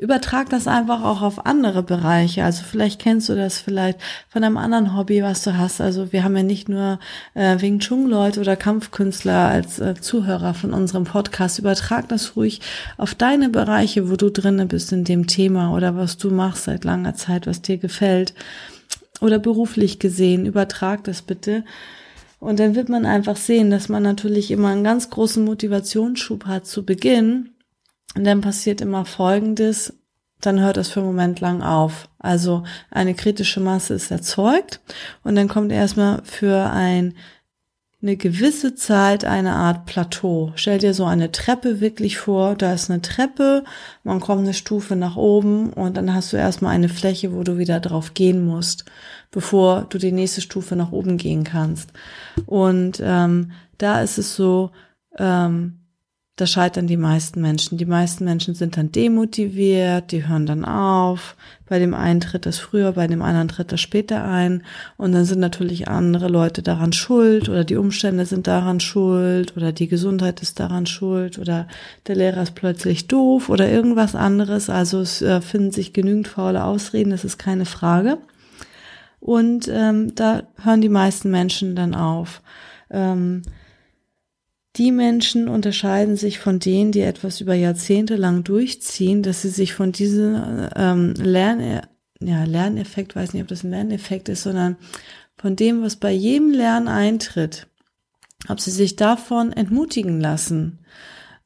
übertrag 0.04 0.50
das 0.50 0.68
einfach 0.68 1.02
auch 1.02 1.22
auf 1.22 1.46
andere 1.46 1.82
Bereiche. 1.82 2.44
Also 2.44 2.64
vielleicht 2.70 3.00
kennst 3.00 3.30
du 3.30 3.36
das 3.36 3.58
vielleicht 3.58 4.00
von 4.28 4.44
einem 4.44 4.58
anderen 4.58 4.98
Hobby, 4.98 5.24
was 5.24 5.44
du 5.44 5.58
hast. 5.58 5.80
Also 5.80 6.12
wir 6.12 6.26
haben 6.26 6.36
ja 6.36 6.44
nicht 6.44 6.68
nur 6.68 7.00
äh, 7.36 7.62
Wing 7.62 7.80
Chun 7.80 8.10
Leute 8.10 8.42
oder 8.42 8.58
Kampfkünstler 8.58 9.48
als 9.48 9.80
äh, 9.80 9.96
Zuhörer 9.96 10.56
von 10.56 10.74
unserem 10.74 11.06
Podcast. 11.06 11.58
Übertrag 11.58 12.10
das 12.10 12.36
ruhig 12.36 12.60
auf 12.98 13.16
deine 13.16 13.48
Bereiche, 13.48 14.10
wo 14.10 14.18
du 14.18 14.30
drinne 14.30 14.66
bist 14.66 14.92
in 14.92 15.06
dem 15.06 15.26
Thema 15.26 15.74
oder 15.74 15.96
was 15.96 16.18
du 16.18 16.32
machst 16.32 16.66
seit 16.66 16.84
langer 16.84 17.16
Zeit, 17.16 17.48
was 17.48 17.62
dir 17.62 17.78
gefällt 17.78 18.34
oder 19.22 19.40
beruflich 19.40 20.00
gesehen. 20.00 20.46
Übertrag 20.46 21.06
das 21.06 21.22
bitte. 21.22 21.64
Und 22.42 22.60
dann 22.60 22.76
wird 22.76 22.90
man 22.90 23.06
einfach 23.06 23.38
sehen, 23.38 23.72
dass 23.72 23.88
man 23.88 24.04
natürlich 24.04 24.52
immer 24.52 24.68
einen 24.68 24.84
ganz 24.84 25.10
großen 25.10 25.46
Motivationsschub 25.46 26.46
hat 26.46 26.68
zu 26.68 26.84
Beginn 26.86 27.53
und 28.16 28.24
dann 28.24 28.42
passiert 28.42 28.82
immer 28.82 29.06
Folgendes, 29.06 29.94
dann 30.46 30.60
hört 30.60 30.78
das 30.78 30.90
für 30.90 31.00
einen 31.00 31.10
Moment 31.10 31.40
lang 31.40 31.62
auf. 31.62 32.10
Also 32.20 32.64
eine 32.92 33.16
kritische 33.16 33.60
Masse 33.60 33.94
ist 33.94 34.12
erzeugt 34.12 34.82
und 35.24 35.36
dann 35.36 35.48
kommt 35.48 35.72
erstmal 35.72 36.22
für 36.24 36.70
ein, 36.70 37.16
eine 38.02 38.18
gewisse 38.18 38.76
Zeit 38.76 39.24
eine 39.24 39.54
Art 39.54 39.86
Plateau. 39.86 40.52
Stell 40.56 40.80
dir 40.80 40.94
so 40.94 41.06
eine 41.06 41.32
Treppe 41.32 41.80
wirklich 41.80 42.18
vor, 42.18 42.56
da 42.56 42.74
ist 42.74 42.92
eine 42.92 43.02
Treppe, 43.02 43.64
man 44.04 44.20
kommt 44.20 44.42
eine 44.42 44.54
Stufe 44.54 44.96
nach 44.96 45.16
oben 45.16 45.72
und 45.72 45.96
dann 45.98 46.14
hast 46.14 46.34
du 46.34 46.38
erstmal 46.38 46.76
eine 46.76 46.90
Fläche, 46.90 47.34
wo 47.34 47.44
du 47.44 47.58
wieder 47.58 47.80
drauf 47.80 48.14
gehen 48.14 48.46
musst, 48.46 48.86
bevor 49.32 49.86
du 49.90 49.98
die 49.98 50.12
nächste 50.12 50.42
Stufe 50.42 50.76
nach 50.76 50.92
oben 50.92 51.18
gehen 51.18 51.46
kannst. 51.46 51.94
Und 52.46 53.02
ähm, 53.02 53.52
da 53.78 54.02
ist 54.02 54.18
es 54.18 54.36
so, 54.36 54.72
ähm, 55.18 55.83
da 56.36 56.48
scheitern 56.48 56.88
die 56.88 56.98
meisten 56.98 57.42
Menschen. 57.42 57.78
Die 57.78 57.86
meisten 57.86 58.26
Menschen 58.26 58.56
sind 58.56 58.76
dann 58.76 58.92
demotiviert, 58.92 60.12
die 60.12 60.28
hören 60.28 60.48
dann 60.48 60.66
auf. 60.66 61.36
Bei 61.70 61.78
dem 61.78 61.94
einen 61.94 62.22
tritt 62.22 62.48
das 62.48 62.58
früher, 62.58 62.94
bei 62.94 63.06
dem 63.06 63.22
anderen 63.22 63.50
tritt 63.50 63.72
das 63.72 63.82
später 63.82 64.24
ein. 64.24 64.64
Und 64.98 65.12
dann 65.12 65.26
sind 65.26 65.40
natürlich 65.40 65.88
andere 65.88 66.30
Leute 66.30 66.64
daran 66.64 66.92
schuld 66.92 67.50
oder 67.50 67.64
die 67.64 67.76
Umstände 67.76 68.26
sind 68.26 68.48
daran 68.48 68.80
schuld 68.80 69.56
oder 69.56 69.72
die 69.72 69.88
Gesundheit 69.88 70.42
ist 70.42 70.60
daran 70.60 70.88
schuld 70.88 71.38
oder 71.38 71.68
der 72.08 72.16
Lehrer 72.16 72.42
ist 72.42 72.56
plötzlich 72.56 73.08
doof 73.08 73.50
oder 73.50 73.70
irgendwas 73.70 74.16
anderes. 74.16 74.72
Also 74.72 75.02
es 75.02 75.22
äh, 75.22 75.40
finden 75.40 75.72
sich 75.72 75.94
genügend 75.94 76.28
faule 76.28 76.64
Ausreden, 76.64 77.12
das 77.12 77.26
ist 77.26 77.38
keine 77.38 77.66
Frage. 77.66 78.18
Und 79.20 79.70
ähm, 79.72 80.16
da 80.16 80.44
hören 80.64 80.82
die 80.82 80.90
meisten 80.90 81.30
Menschen 81.30 81.76
dann 81.76 81.94
auf. 81.94 82.42
Ähm, 82.90 83.44
die 84.76 84.92
Menschen 84.92 85.48
unterscheiden 85.48 86.16
sich 86.16 86.40
von 86.40 86.60
denen, 86.60 86.92
die 86.92 87.02
etwas 87.02 87.42
über 87.42 87.54
Jahrzehnte 87.54 88.16
lang 88.16 88.44
durchziehen, 88.44 89.22
dass 89.22 89.44
sie 89.44 89.50
sich 89.50 89.74
von 89.74 89.92
diesem 89.92 90.70
ähm, 90.76 91.14
Lern, 91.18 91.82
ja, 92.20 92.44
Lerneffekt, 92.44 93.16
weiß 93.16 93.34
nicht, 93.34 93.44
ob 93.44 93.50
das 93.50 93.64
ein 93.64 93.72
Lerneffekt 93.72 94.30
ist, 94.30 94.44
sondern 94.44 94.78
von 95.38 95.56
dem, 95.56 95.84
was 95.84 95.98
bei 95.98 96.12
jedem 96.12 96.52
Lernen 96.52 96.88
eintritt, 96.88 97.68
ob 98.48 98.60
sie 98.60 98.72
sich 98.72 98.96
davon 98.96 99.54
entmutigen 99.54 100.20
lassen 100.20 100.80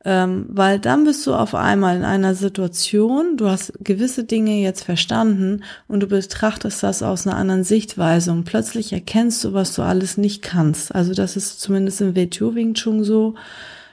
ähm, 0.08 0.46
weil 0.48 0.80
dann 0.80 1.04
bist 1.04 1.28
du 1.28 1.34
auf 1.34 1.54
einmal 1.54 1.98
in 1.98 2.06
einer 2.06 2.34
Situation, 2.34 3.36
du 3.36 3.50
hast 3.50 3.74
gewisse 3.82 4.24
Dinge 4.24 4.62
jetzt 4.62 4.86
verstanden 4.86 5.66
und 5.90 6.00
du 6.00 6.08
betrachtest 6.08 6.82
das 6.82 7.04
aus 7.04 7.28
einer 7.28 7.36
anderen 7.36 7.66
Sichtweise 7.66 8.32
und 8.32 8.46
plötzlich 8.46 8.94
erkennst 8.94 9.44
du, 9.44 9.52
was 9.52 9.76
du 9.76 9.82
alles 9.82 10.16
nicht 10.16 10.42
kannst. 10.42 10.96
Also 10.96 11.14
das 11.14 11.36
ist 11.36 11.60
zumindest 11.60 12.00
im 12.00 12.16
WTO 12.16 12.56
Wing 12.56 12.74
Chun 12.74 13.04
so. 13.04 13.36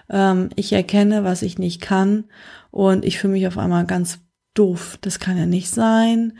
Ähm, 0.09 0.50
ich 0.54 0.73
erkenne, 0.73 1.25
was 1.25 1.42
ich 1.42 1.59
nicht 1.59 1.80
kann 1.80 2.23
und 2.71 3.04
ich 3.04 3.18
fühle 3.18 3.33
mich 3.33 3.49
auf 3.49 3.59
einmal 3.59 3.85
ganz 3.85 4.21
doof. 4.55 4.99
Das 5.01 5.19
kann 5.19 5.37
ja 5.37 5.47
nicht 5.47 5.71
sein 5.71 6.33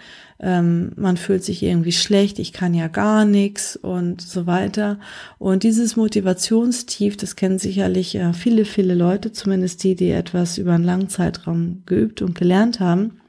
ähm, 0.45 0.93
man 0.97 1.17
fühlt 1.17 1.43
sich 1.43 1.63
irgendwie 1.63 1.93
schlecht, 1.93 2.39
ich 2.39 2.53
kann 2.53 2.75
ja 2.75 2.89
gar 2.89 3.25
nichts 3.25 3.77
und 3.77 4.21
so 4.21 4.47
weiter. 4.47 4.99
Und 5.39 5.63
dieses 5.63 5.97
Motivationstief, 5.97 7.17
das 7.17 7.35
kennen 7.35 7.59
sicherlich 7.59 8.15
äh, 8.17 8.35
viele, 8.35 8.67
viele 8.67 8.95
Leute, 8.95 9.33
zumindest 9.33 9.83
die, 9.85 9.95
die 9.95 10.11
etwas 10.11 10.59
über 10.59 10.73
einen 10.73 10.85
langen 10.85 11.09
Zeitraum 11.09 11.83
geübt 11.87 12.21
und 12.21 12.35
gelernt 12.35 12.79
haben. 12.79 13.21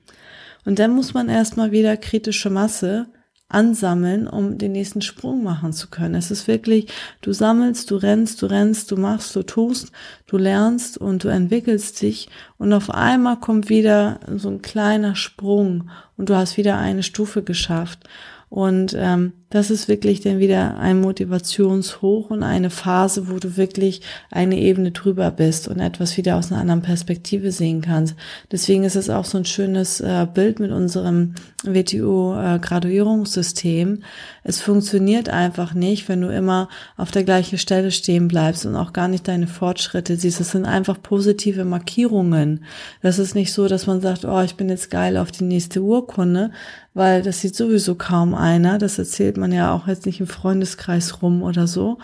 Und 0.65 0.80
dann 0.80 0.94
muss 0.94 1.13
man 1.13 1.30
erstmal 1.30 1.72
wieder 1.72 1.96
kritische 1.96 2.50
Masse 2.50 3.06
ansammeln, 3.47 4.27
um 4.27 4.57
den 4.57 4.71
nächsten 4.71 5.01
Sprung 5.01 5.43
machen 5.43 5.71
zu 5.71 5.89
können. 5.89 6.15
Es 6.15 6.31
ist 6.31 6.47
wirklich, 6.47 6.87
du 7.21 7.31
sammelst, 7.31 7.91
du 7.91 7.95
rennst, 7.95 8.41
du 8.41 8.47
rennst, 8.47 8.91
du 8.91 8.97
machst, 8.97 9.35
du 9.35 9.43
tust, 9.43 9.91
du 10.25 10.37
lernst 10.37 10.97
und 10.97 11.23
du 11.23 11.27
entwickelst 11.27 12.01
dich 12.01 12.27
und 12.57 12.73
auf 12.73 12.89
einmal 12.89 13.39
kommt 13.39 13.69
wieder 13.69 14.19
so 14.35 14.49
ein 14.49 14.61
kleiner 14.61 15.15
Sprung 15.15 15.89
und 16.17 16.29
du 16.29 16.35
hast 16.35 16.57
wieder 16.57 16.77
eine 16.77 17.03
Stufe 17.03 17.43
geschafft. 17.43 18.09
Und 18.49 18.95
ähm, 18.97 19.33
das 19.55 19.71
ist 19.71 19.88
wirklich 19.88 20.19
dann 20.19 20.39
wieder 20.39 20.77
ein 20.79 21.00
Motivationshoch 21.00 22.29
und 22.29 22.43
eine 22.43 22.69
Phase, 22.69 23.29
wo 23.29 23.39
du 23.39 23.55
wirklich 23.55 24.01
eine 24.29 24.59
Ebene 24.59 24.91
drüber 24.91 25.31
bist 25.31 25.69
und 25.69 25.79
etwas 25.79 26.17
wieder 26.17 26.35
aus 26.35 26.51
einer 26.51 26.59
anderen 26.59 26.81
Perspektive 26.81 27.53
sehen 27.53 27.79
kannst. 27.79 28.15
Deswegen 28.51 28.83
ist 28.83 28.97
es 28.97 29.09
auch 29.09 29.24
so 29.24 29.38
ein 29.38 29.45
schönes 29.45 30.01
äh, 30.01 30.27
Bild 30.33 30.59
mit 30.59 30.71
unserem 30.71 31.35
WTO-Graduierungssystem. 31.63 33.95
Äh, 33.95 34.00
es 34.43 34.59
funktioniert 34.59 35.29
einfach 35.29 35.74
nicht, 35.74 36.09
wenn 36.09 36.19
du 36.19 36.27
immer 36.27 36.67
auf 36.97 37.12
der 37.12 37.24
gleichen 37.24 37.57
Stelle 37.57 37.91
stehen 37.91 38.27
bleibst 38.27 38.65
und 38.65 38.75
auch 38.75 38.91
gar 38.91 39.07
nicht 39.07 39.25
deine 39.27 39.47
Fortschritte 39.47 40.17
siehst. 40.17 40.41
Es 40.41 40.51
sind 40.51 40.65
einfach 40.65 41.01
positive 41.01 41.63
Markierungen. 41.63 42.65
Das 43.01 43.19
ist 43.19 43.35
nicht 43.35 43.53
so, 43.53 43.69
dass 43.69 43.88
man 43.88 44.01
sagt, 44.01 44.25
oh, 44.25 44.41
ich 44.41 44.55
bin 44.55 44.67
jetzt 44.67 44.91
geil 44.91 45.15
auf 45.15 45.31
die 45.31 45.45
nächste 45.45 45.81
Urkunde, 45.81 46.51
weil 46.93 47.21
das 47.21 47.39
sieht 47.41 47.55
sowieso 47.55 47.95
kaum 47.95 48.35
einer. 48.35 48.77
Das 48.77 49.00
erzählt 49.00 49.38
man 49.45 49.51
ja 49.51 49.71
auch 49.71 49.87
jetzt 49.87 50.07
nicht 50.07 50.19
im 50.19 50.27
Freundeskreis 50.27 51.21
rum 51.21 51.43
oder 51.43 51.67
so. 51.67 51.99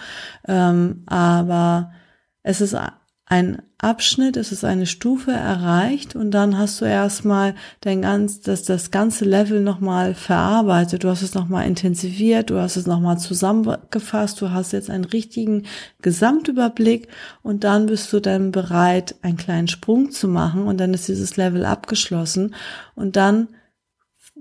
Ähm, 0.47 1.01
aber 1.07 1.91
es 2.43 2.61
ist 2.61 2.77
ein 3.25 3.63
Abschnitt, 3.79 4.37
es 4.37 4.51
ist 4.51 4.63
eine 4.63 4.85
Stufe 4.85 5.31
erreicht 5.31 6.15
und 6.15 6.29
dann 6.29 6.55
hast 6.55 6.79
du 6.81 6.85
erstmal 6.85 7.55
dein 7.79 8.03
ganz, 8.03 8.41
das, 8.41 8.61
das 8.61 8.91
ganze 8.91 9.25
Level 9.25 9.59
nochmal 9.59 10.13
verarbeitet. 10.13 11.03
Du 11.03 11.09
hast 11.09 11.23
es 11.23 11.33
nochmal 11.33 11.65
intensiviert, 11.65 12.51
du 12.51 12.59
hast 12.59 12.75
es 12.75 12.85
nochmal 12.85 13.17
zusammengefasst, 13.17 14.39
du 14.39 14.51
hast 14.51 14.71
jetzt 14.71 14.91
einen 14.91 15.05
richtigen 15.05 15.63
Gesamtüberblick 16.03 17.07
und 17.41 17.63
dann 17.63 17.87
bist 17.87 18.13
du 18.13 18.19
dann 18.19 18.51
bereit, 18.51 19.15
einen 19.23 19.37
kleinen 19.37 19.67
Sprung 19.67 20.11
zu 20.11 20.27
machen 20.27 20.67
und 20.67 20.79
dann 20.79 20.93
ist 20.93 21.07
dieses 21.07 21.37
Level 21.37 21.65
abgeschlossen 21.65 22.53
und 22.93 23.15
dann 23.15 23.47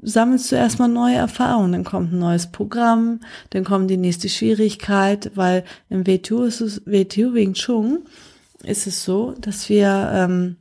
sammelst 0.02 0.50
du 0.50 0.56
erstmal 0.56 0.88
neue 0.88 1.16
Erfahrungen, 1.16 1.72
dann 1.72 1.84
kommt 1.84 2.12
ein 2.12 2.18
neues 2.18 2.50
Programm, 2.50 3.20
dann 3.50 3.64
kommt 3.64 3.90
die 3.90 3.96
nächste 3.96 4.28
Schwierigkeit, 4.28 5.32
weil 5.34 5.64
im 5.88 6.06
WTO 6.06 6.44
ist 6.44 6.60
es, 6.60 6.82
WTO 6.86 7.34
Wing 7.34 7.54
Chun 7.54 8.04
ist 8.64 8.86
es 8.86 9.04
so, 9.04 9.34
dass 9.40 9.68
wir 9.68 10.10
ähm, 10.12 10.56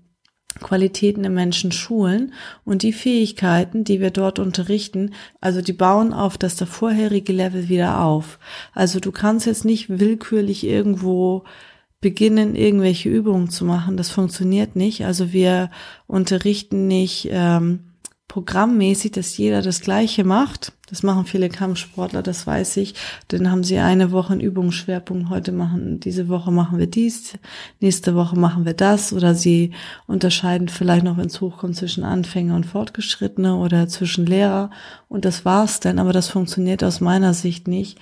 Qualitäten 0.59 1.23
im 1.23 1.33
Menschen 1.33 1.71
schulen 1.71 2.33
und 2.65 2.83
die 2.83 2.93
Fähigkeiten, 2.93 3.83
die 3.83 3.99
wir 3.99 4.11
dort 4.11 4.39
unterrichten, 4.39 5.13
also 5.39 5.61
die 5.61 5.73
bauen 5.73 6.13
auf 6.13 6.37
das 6.37 6.55
der 6.55 6.67
vorherige 6.67 7.33
Level 7.33 7.69
wieder 7.69 8.01
auf. 8.01 8.39
Also 8.73 8.99
du 8.99 9.11
kannst 9.11 9.45
jetzt 9.45 9.65
nicht 9.65 9.99
willkürlich 9.99 10.65
irgendwo 10.65 11.43
beginnen, 12.01 12.55
irgendwelche 12.55 13.09
Übungen 13.09 13.49
zu 13.49 13.65
machen. 13.65 13.97
Das 13.97 14.09
funktioniert 14.09 14.75
nicht. 14.75 15.05
Also 15.05 15.33
wir 15.33 15.69
unterrichten 16.07 16.87
nicht 16.87 17.27
ähm, 17.31 17.88
programmmäßig, 18.29 19.11
dass 19.11 19.35
jeder 19.37 19.61
das 19.61 19.81
Gleiche 19.81 20.23
macht. 20.23 20.71
Das 20.87 21.03
machen 21.03 21.25
viele 21.25 21.49
Kampfsportler, 21.49 22.23
das 22.23 22.47
weiß 22.47 22.77
ich. 22.77 22.93
Dann 23.27 23.51
haben 23.51 23.63
sie 23.63 23.79
eine 23.79 24.11
Woche 24.11 24.33
einen 24.33 24.41
Übungsschwerpunkt. 24.41 25.29
Heute 25.29 25.51
machen, 25.51 25.99
diese 25.99 26.29
Woche 26.29 26.51
machen 26.51 26.79
wir 26.79 26.87
dies, 26.87 27.37
nächste 27.79 28.15
Woche 28.15 28.37
machen 28.37 28.65
wir 28.65 28.73
das. 28.73 29.13
Oder 29.13 29.35
sie 29.35 29.71
unterscheiden 30.07 30.69
vielleicht 30.69 31.03
noch, 31.03 31.17
wenn 31.17 31.27
es 31.27 31.41
hochkommt, 31.41 31.75
zwischen 31.75 32.03
Anfänger 32.03 32.55
und 32.55 32.65
Fortgeschrittene 32.65 33.55
oder 33.55 33.87
zwischen 33.87 34.25
Lehrer. 34.25 34.69
Und 35.09 35.25
das 35.25 35.43
war's 35.43 35.79
dann. 35.79 35.99
Aber 35.99 36.13
das 36.13 36.29
funktioniert 36.29 36.83
aus 36.83 37.01
meiner 37.01 37.33
Sicht 37.33 37.67
nicht 37.67 37.99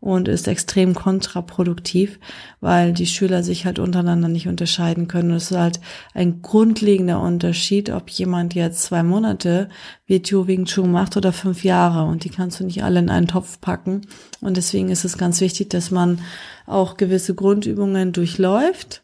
und 0.00 0.28
ist 0.28 0.46
extrem 0.46 0.94
kontraproduktiv, 0.94 2.20
weil 2.60 2.92
die 2.92 3.06
Schüler 3.06 3.42
sich 3.42 3.66
halt 3.66 3.78
untereinander 3.78 4.28
nicht 4.28 4.46
unterscheiden 4.46 5.08
können. 5.08 5.30
Und 5.30 5.36
es 5.36 5.50
ist 5.50 5.56
halt 5.56 5.80
ein 6.14 6.40
grundlegender 6.40 7.20
Unterschied, 7.20 7.90
ob 7.90 8.08
jemand 8.10 8.54
jetzt 8.54 8.82
zwei 8.82 9.02
Monate 9.02 9.68
WTO 10.06 10.46
Wing 10.46 10.66
Chun 10.66 10.92
macht 10.92 11.16
oder 11.16 11.32
fünf 11.32 11.64
Jahre 11.64 12.04
und 12.04 12.24
die 12.24 12.30
kannst 12.30 12.60
du 12.60 12.64
nicht 12.64 12.84
alle 12.84 13.00
in 13.00 13.10
einen 13.10 13.26
Topf 13.26 13.60
packen. 13.60 14.02
Und 14.40 14.56
deswegen 14.56 14.88
ist 14.90 15.04
es 15.04 15.18
ganz 15.18 15.40
wichtig, 15.40 15.70
dass 15.70 15.90
man 15.90 16.20
auch 16.66 16.96
gewisse 16.96 17.34
Grundübungen 17.34 18.12
durchläuft, 18.12 19.02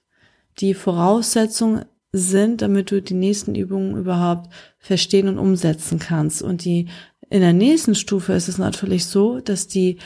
die 0.58 0.74
Voraussetzung 0.74 1.82
sind, 2.12 2.62
damit 2.62 2.92
du 2.92 3.02
die 3.02 3.14
nächsten 3.14 3.56
Übungen 3.56 3.96
überhaupt 3.96 4.48
verstehen 4.78 5.26
und 5.26 5.38
umsetzen 5.38 5.98
kannst. 5.98 6.42
Und 6.42 6.64
die 6.64 6.86
in 7.28 7.40
der 7.40 7.52
nächsten 7.52 7.96
Stufe 7.96 8.34
ist 8.34 8.48
es 8.48 8.58
natürlich 8.58 9.06
so, 9.06 9.40
dass 9.40 9.66
die 9.66 9.98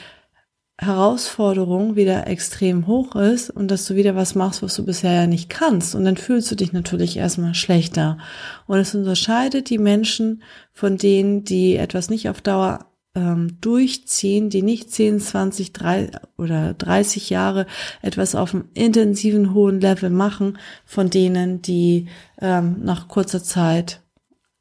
Herausforderung 0.81 1.97
wieder 1.97 2.29
extrem 2.29 2.87
hoch 2.87 3.17
ist 3.17 3.51
und 3.51 3.69
dass 3.69 3.85
du 3.87 3.97
wieder 3.97 4.15
was 4.15 4.37
machst, 4.37 4.63
was 4.63 4.77
du 4.77 4.85
bisher 4.85 5.13
ja 5.13 5.27
nicht 5.27 5.51
kannst. 5.51 5.97
Und 5.97 6.05
dann 6.05 6.17
fühlst 6.17 6.51
du 6.53 6.55
dich 6.55 6.73
natürlich 6.73 7.17
erstmal 7.17 7.55
schlechter. 7.55 8.19
Und 8.67 8.79
es 8.79 8.95
unterscheidet 8.95 9.71
die 9.71 9.79
Menschen 9.79 10.43
von 10.73 10.97
denen, 10.97 11.43
die 11.43 11.75
etwas 11.75 12.11
nicht 12.11 12.29
auf 12.29 12.41
Dauer 12.41 12.87
ähm, 13.17 13.59
durchziehen, 13.61 14.51
die 14.51 14.63
nicht 14.63 14.93
10, 14.93 15.19
20, 15.19 15.73
3 15.73 16.11
oder 16.37 16.75
30 16.75 17.29
Jahre 17.29 17.67
etwas 18.01 18.37
auf 18.37 18.55
einem 18.55 18.69
intensiven 18.75 19.55
hohen 19.55 19.81
Level 19.81 20.11
machen, 20.11 20.59
von 20.85 21.11
denen, 21.11 21.61
die 21.61 22.07
ähm, 22.41 22.77
nach 22.85 23.09
kurzer 23.09 23.43
Zeit 23.43 24.03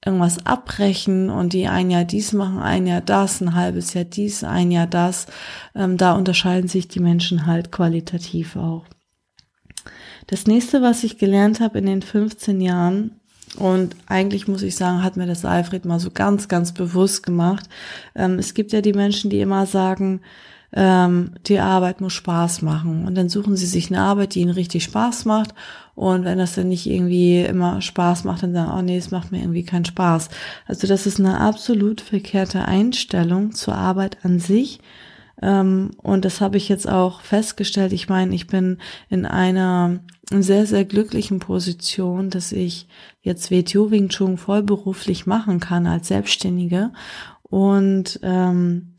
irgendwas 0.08 0.46
abbrechen 0.46 1.30
und 1.30 1.54
die 1.54 1.68
ein 1.68 1.92
Jahr 1.92 2.06
dies 2.06 2.34
machen, 2.34 2.60
ein 2.60 2.88
Jahr 2.88 3.02
das, 3.02 3.42
ein 3.42 3.54
halbes 3.54 3.94
Jahr 3.94 4.06
dies, 4.06 4.44
ein 4.44 4.72
Jahr 4.72 4.88
das. 4.88 5.28
Ähm, 5.76 5.98
da 5.98 6.14
unterscheiden 6.14 6.68
sich 6.68 6.88
die 6.88 7.00
Menschen 7.00 7.46
halt 7.46 7.72
qualitativ 7.72 8.56
auch. 8.56 8.86
Das 10.28 10.48
nächste, 10.48 10.82
was 10.82 11.04
ich 11.04 11.18
gelernt 11.18 11.60
habe 11.60 11.78
in 11.78 11.86
den 11.86 12.02
15 12.02 12.60
Jahren, 12.60 13.12
und 13.56 13.96
eigentlich 14.08 14.48
muss 14.48 14.62
ich 14.62 14.76
sagen, 14.76 15.04
hat 15.04 15.18
mir 15.18 15.26
das 15.26 15.46
Alfred 15.46 15.86
mal 15.86 16.00
so 16.00 16.12
ganz, 16.12 16.48
ganz 16.48 16.74
bewusst 16.74 17.24
gemacht. 17.24 17.68
Ähm, 18.14 18.40
es 18.40 18.54
gibt 18.54 18.72
ja 18.72 18.82
die 18.82 18.94
Menschen, 18.94 19.30
die 19.30 19.40
immer 19.40 19.66
sagen, 19.66 20.22
ähm, 20.74 21.32
die 21.46 21.60
Arbeit 21.60 22.02
muss 22.02 22.14
Spaß 22.14 22.62
machen. 22.62 23.06
Und 23.06 23.16
dann 23.16 23.30
suchen 23.30 23.56
sie 23.56 23.66
sich 23.66 23.90
eine 23.90 24.02
Arbeit, 24.02 24.36
die 24.36 24.42
ihnen 24.42 24.52
richtig 24.52 24.84
Spaß 24.84 25.26
macht. 25.26 25.54
Und 25.98 26.26
wenn 26.26 26.38
das 26.38 26.54
dann 26.54 26.68
nicht 26.68 26.86
irgendwie 26.86 27.42
immer 27.42 27.82
Spaß 27.82 28.24
macht, 28.24 28.44
dann 28.44 28.54
sagen, 28.54 28.72
oh 28.78 28.84
nee, 28.84 28.98
es 28.98 29.10
macht 29.10 29.32
mir 29.32 29.40
irgendwie 29.40 29.64
keinen 29.64 29.84
Spaß. 29.84 30.30
Also 30.68 30.86
das 30.86 31.08
ist 31.08 31.20
eine 31.20 31.40
absolut 31.40 32.02
verkehrte 32.02 32.66
Einstellung 32.66 33.54
zur 33.54 33.74
Arbeit 33.74 34.24
an 34.24 34.38
sich. 34.38 34.80
Ähm, 35.42 35.90
und 35.98 36.24
das 36.24 36.40
habe 36.40 36.58
ich 36.58 36.70
jetzt 36.70 36.88
auch 36.88 37.22
festgestellt. 37.22 37.94
Ich 37.94 38.10
meine, 38.10 38.36
ich 38.36 38.46
bin 38.46 38.78
in 39.10 39.26
einer 39.26 40.02
sehr, 40.30 40.68
sehr 40.68 40.86
glücklichen 40.86 41.40
Position, 41.40 42.30
dass 42.30 42.52
ich 42.52 42.88
jetzt 43.22 43.50
WTO 43.50 43.90
Wing 43.90 44.10
Chun 44.10 44.38
vollberuflich 44.38 45.26
machen 45.26 45.60
kann 45.60 45.88
als 45.88 46.10
Selbstständige. 46.10 46.92
Und 47.42 48.20
ähm, 48.22 48.94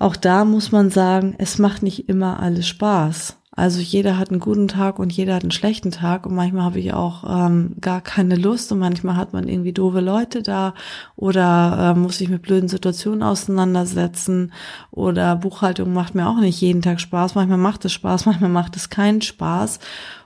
auch 0.00 0.16
da 0.16 0.44
muss 0.44 0.72
man 0.72 0.90
sagen, 0.90 1.36
es 1.38 1.60
macht 1.60 1.84
nicht 1.84 2.08
immer 2.08 2.40
alles 2.40 2.66
Spaß. 2.66 3.38
Also 3.54 3.80
jeder 3.80 4.16
hat 4.16 4.30
einen 4.30 4.40
guten 4.40 4.66
Tag 4.66 4.98
und 4.98 5.12
jeder 5.12 5.34
hat 5.34 5.42
einen 5.42 5.50
schlechten 5.50 5.90
Tag. 5.90 6.24
Und 6.24 6.34
manchmal 6.34 6.64
habe 6.64 6.80
ich 6.80 6.94
auch 6.94 7.24
ähm, 7.28 7.76
gar 7.82 8.00
keine 8.00 8.36
Lust. 8.36 8.72
Und 8.72 8.78
manchmal 8.78 9.16
hat 9.16 9.34
man 9.34 9.46
irgendwie 9.46 9.74
doofe 9.74 10.00
Leute 10.00 10.42
da. 10.42 10.72
Oder 11.16 11.94
äh, 11.94 11.98
muss 11.98 12.16
sich 12.16 12.30
mit 12.30 12.40
blöden 12.40 12.70
Situationen 12.70 13.22
auseinandersetzen. 13.22 14.52
Oder 14.90 15.36
Buchhaltung 15.36 15.92
macht 15.92 16.14
mir 16.14 16.28
auch 16.28 16.40
nicht 16.40 16.62
jeden 16.62 16.80
Tag 16.80 16.98
Spaß. 16.98 17.34
Manchmal 17.34 17.58
macht 17.58 17.84
es 17.84 17.92
Spaß, 17.92 18.24
manchmal 18.26 18.48
macht 18.48 18.74
es 18.76 18.88
keinen 18.88 19.20
Spaß. 19.20 19.80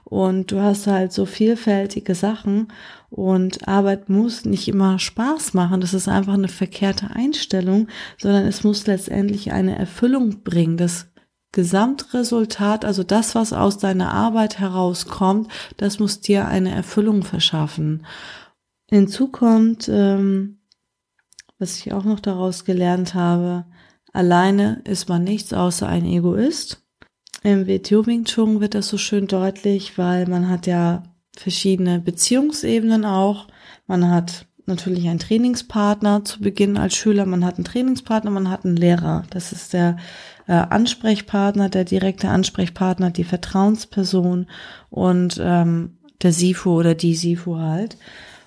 Und 0.04 0.52
du 0.52 0.60
hast 0.60 0.86
halt 0.86 1.12
so 1.12 1.26
vielfältige 1.26 2.14
Sachen. 2.14 2.68
Und 3.10 3.66
Arbeit 3.66 4.08
muss 4.08 4.44
nicht 4.44 4.68
immer 4.68 5.00
Spaß 5.00 5.52
machen. 5.52 5.80
Das 5.80 5.94
ist 5.94 6.06
einfach 6.06 6.34
eine 6.34 6.46
verkehrte 6.46 7.10
Einstellung, 7.12 7.88
sondern 8.18 8.46
es 8.46 8.62
muss 8.62 8.86
letztendlich 8.86 9.50
eine 9.50 9.76
Erfüllung 9.76 10.44
bringen. 10.44 10.76
Das 10.76 11.08
Gesamtresultat, 11.56 12.84
also 12.84 13.02
das, 13.02 13.34
was 13.34 13.54
aus 13.54 13.78
deiner 13.78 14.12
Arbeit 14.12 14.58
herauskommt, 14.58 15.50
das 15.78 15.98
muss 15.98 16.20
dir 16.20 16.46
eine 16.46 16.70
Erfüllung 16.70 17.22
verschaffen. 17.22 18.04
Hinzu 18.90 19.28
kommt, 19.28 19.88
ähm, 19.88 20.58
was 21.58 21.78
ich 21.78 21.94
auch 21.94 22.04
noch 22.04 22.20
daraus 22.20 22.66
gelernt 22.66 23.14
habe, 23.14 23.64
alleine 24.12 24.82
ist 24.84 25.08
man 25.08 25.24
nichts 25.24 25.54
außer 25.54 25.88
ein 25.88 26.04
Egoist. 26.04 26.84
Im 27.42 27.66
WTO 27.66 28.04
Wing 28.04 28.26
Chun 28.26 28.60
wird 28.60 28.74
das 28.74 28.88
so 28.88 28.98
schön 28.98 29.26
deutlich, 29.26 29.96
weil 29.96 30.26
man 30.28 30.50
hat 30.50 30.66
ja 30.66 31.04
verschiedene 31.38 32.00
Beziehungsebenen 32.00 33.06
auch. 33.06 33.46
Man 33.86 34.10
hat 34.10 34.46
natürlich 34.66 35.08
einen 35.08 35.20
Trainingspartner 35.20 36.22
zu 36.22 36.40
Beginn 36.40 36.76
als 36.76 36.96
Schüler, 36.96 37.24
man 37.24 37.46
hat 37.46 37.54
einen 37.54 37.64
Trainingspartner, 37.64 38.30
man 38.30 38.50
hat 38.50 38.66
einen 38.66 38.76
Lehrer. 38.76 39.22
Das 39.30 39.52
ist 39.52 39.72
der 39.72 39.96
äh, 40.46 40.52
Ansprechpartner, 40.52 41.68
der 41.68 41.84
direkte 41.84 42.28
Ansprechpartner, 42.28 43.10
die 43.10 43.24
Vertrauensperson 43.24 44.46
und 44.90 45.40
ähm, 45.42 45.98
der 46.22 46.32
Sifu 46.32 46.70
oder 46.70 46.94
die 46.94 47.14
Sifu 47.14 47.58
halt. 47.58 47.96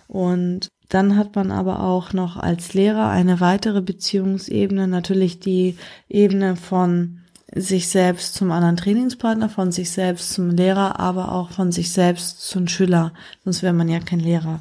Und 0.08 0.70
dann 0.90 1.16
hat 1.16 1.36
man 1.36 1.52
aber 1.52 1.84
auch 1.84 2.14
noch 2.14 2.36
als 2.36 2.74
Lehrer 2.74 3.10
eine 3.10 3.40
weitere 3.40 3.82
Beziehungsebene, 3.82 4.88
natürlich 4.88 5.40
die 5.40 5.78
Ebene 6.10 6.56
von 6.56 7.20
sich 7.54 7.88
selbst 7.88 8.36
zum 8.36 8.52
anderen 8.52 8.78
Trainingspartner, 8.78 9.50
von 9.50 9.72
sich 9.72 9.92
selbst 9.92 10.34
zum 10.34 10.52
Lehrer, 10.52 11.00
aber 11.00 11.32
auch 11.32 11.52
von 11.52 11.72
sich 11.72 11.92
selbst 11.92 12.42
zum 12.42 12.68
Schüler. 12.68 13.14
Sonst 13.44 13.64
wäre 13.64 13.74
man 13.74 13.90
ja 13.90 14.00
kein 14.00 14.20
Lehrer. 14.20 14.60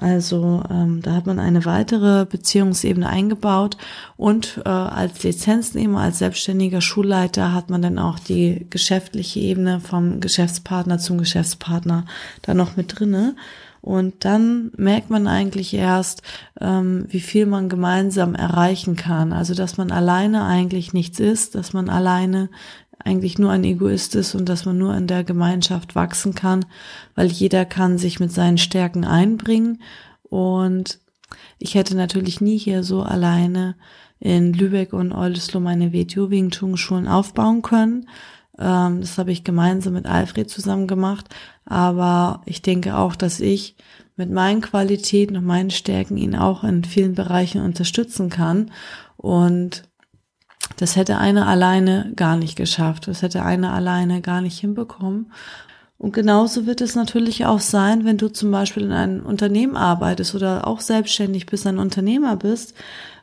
Also 0.00 0.62
ähm, 0.70 1.02
da 1.02 1.12
hat 1.12 1.26
man 1.26 1.38
eine 1.38 1.66
weitere 1.66 2.24
Beziehungsebene 2.24 3.06
eingebaut 3.06 3.76
und 4.16 4.62
äh, 4.64 4.68
als 4.70 5.22
Lizenznehmer, 5.22 6.00
als 6.00 6.20
selbstständiger 6.20 6.80
Schulleiter 6.80 7.52
hat 7.52 7.68
man 7.68 7.82
dann 7.82 7.98
auch 7.98 8.18
die 8.18 8.66
geschäftliche 8.70 9.40
Ebene 9.40 9.78
vom 9.80 10.20
Geschäftspartner 10.20 10.98
zum 10.98 11.18
Geschäftspartner 11.18 12.06
da 12.40 12.54
noch 12.54 12.76
mit 12.76 12.98
drinne. 12.98 13.36
Und 13.82 14.24
dann 14.24 14.72
merkt 14.76 15.10
man 15.10 15.26
eigentlich 15.26 15.74
erst, 15.74 16.22
ähm, 16.60 17.04
wie 17.08 17.20
viel 17.20 17.44
man 17.44 17.68
gemeinsam 17.68 18.34
erreichen 18.34 18.96
kann. 18.96 19.34
Also 19.34 19.54
dass 19.54 19.76
man 19.76 19.90
alleine 19.90 20.44
eigentlich 20.46 20.94
nichts 20.94 21.20
ist, 21.20 21.54
dass 21.54 21.74
man 21.74 21.90
alleine 21.90 22.48
eigentlich 23.04 23.38
nur 23.38 23.50
ein 23.50 23.64
Egoist 23.64 24.14
ist 24.14 24.34
und 24.34 24.48
dass 24.48 24.66
man 24.66 24.78
nur 24.78 24.94
in 24.96 25.06
der 25.06 25.24
Gemeinschaft 25.24 25.94
wachsen 25.94 26.34
kann, 26.34 26.64
weil 27.14 27.28
jeder 27.28 27.64
kann 27.64 27.98
sich 27.98 28.20
mit 28.20 28.32
seinen 28.32 28.58
Stärken 28.58 29.04
einbringen. 29.04 29.82
Und 30.22 31.00
ich 31.58 31.74
hätte 31.74 31.96
natürlich 31.96 32.40
nie 32.40 32.58
hier 32.58 32.82
so 32.82 33.02
alleine 33.02 33.76
in 34.18 34.52
Lübeck 34.52 34.92
und 34.92 35.12
Oldesloe 35.12 35.62
meine 35.62 35.92
WTO 35.92 36.30
Wing 36.30 36.50
Chun 36.50 36.76
Schulen 36.76 37.08
aufbauen 37.08 37.62
können. 37.62 38.06
Ähm, 38.58 39.00
das 39.00 39.16
habe 39.16 39.32
ich 39.32 39.44
gemeinsam 39.44 39.94
mit 39.94 40.06
Alfred 40.06 40.50
zusammen 40.50 40.86
gemacht. 40.86 41.26
Aber 41.64 42.42
ich 42.44 42.62
denke 42.62 42.96
auch, 42.96 43.16
dass 43.16 43.40
ich 43.40 43.76
mit 44.16 44.30
meinen 44.30 44.60
Qualitäten 44.60 45.36
und 45.36 45.46
meinen 45.46 45.70
Stärken 45.70 46.18
ihn 46.18 46.36
auch 46.36 46.62
in 46.62 46.84
vielen 46.84 47.14
Bereichen 47.14 47.62
unterstützen 47.62 48.28
kann. 48.28 48.70
Und 49.16 49.84
das 50.76 50.96
hätte 50.96 51.18
einer 51.18 51.46
alleine 51.46 52.12
gar 52.16 52.36
nicht 52.36 52.56
geschafft. 52.56 53.08
Das 53.08 53.22
hätte 53.22 53.42
einer 53.44 53.72
alleine 53.72 54.20
gar 54.20 54.40
nicht 54.40 54.58
hinbekommen. 54.58 55.30
Und 55.98 56.14
genauso 56.14 56.64
wird 56.64 56.80
es 56.80 56.94
natürlich 56.94 57.44
auch 57.44 57.60
sein, 57.60 58.06
wenn 58.06 58.16
du 58.16 58.28
zum 58.28 58.50
Beispiel 58.50 58.84
in 58.84 58.92
einem 58.92 59.26
Unternehmen 59.26 59.76
arbeitest 59.76 60.34
oder 60.34 60.66
auch 60.66 60.80
selbstständig 60.80 61.44
bist, 61.44 61.66
ein 61.66 61.78
Unternehmer 61.78 62.36
bist. 62.36 62.74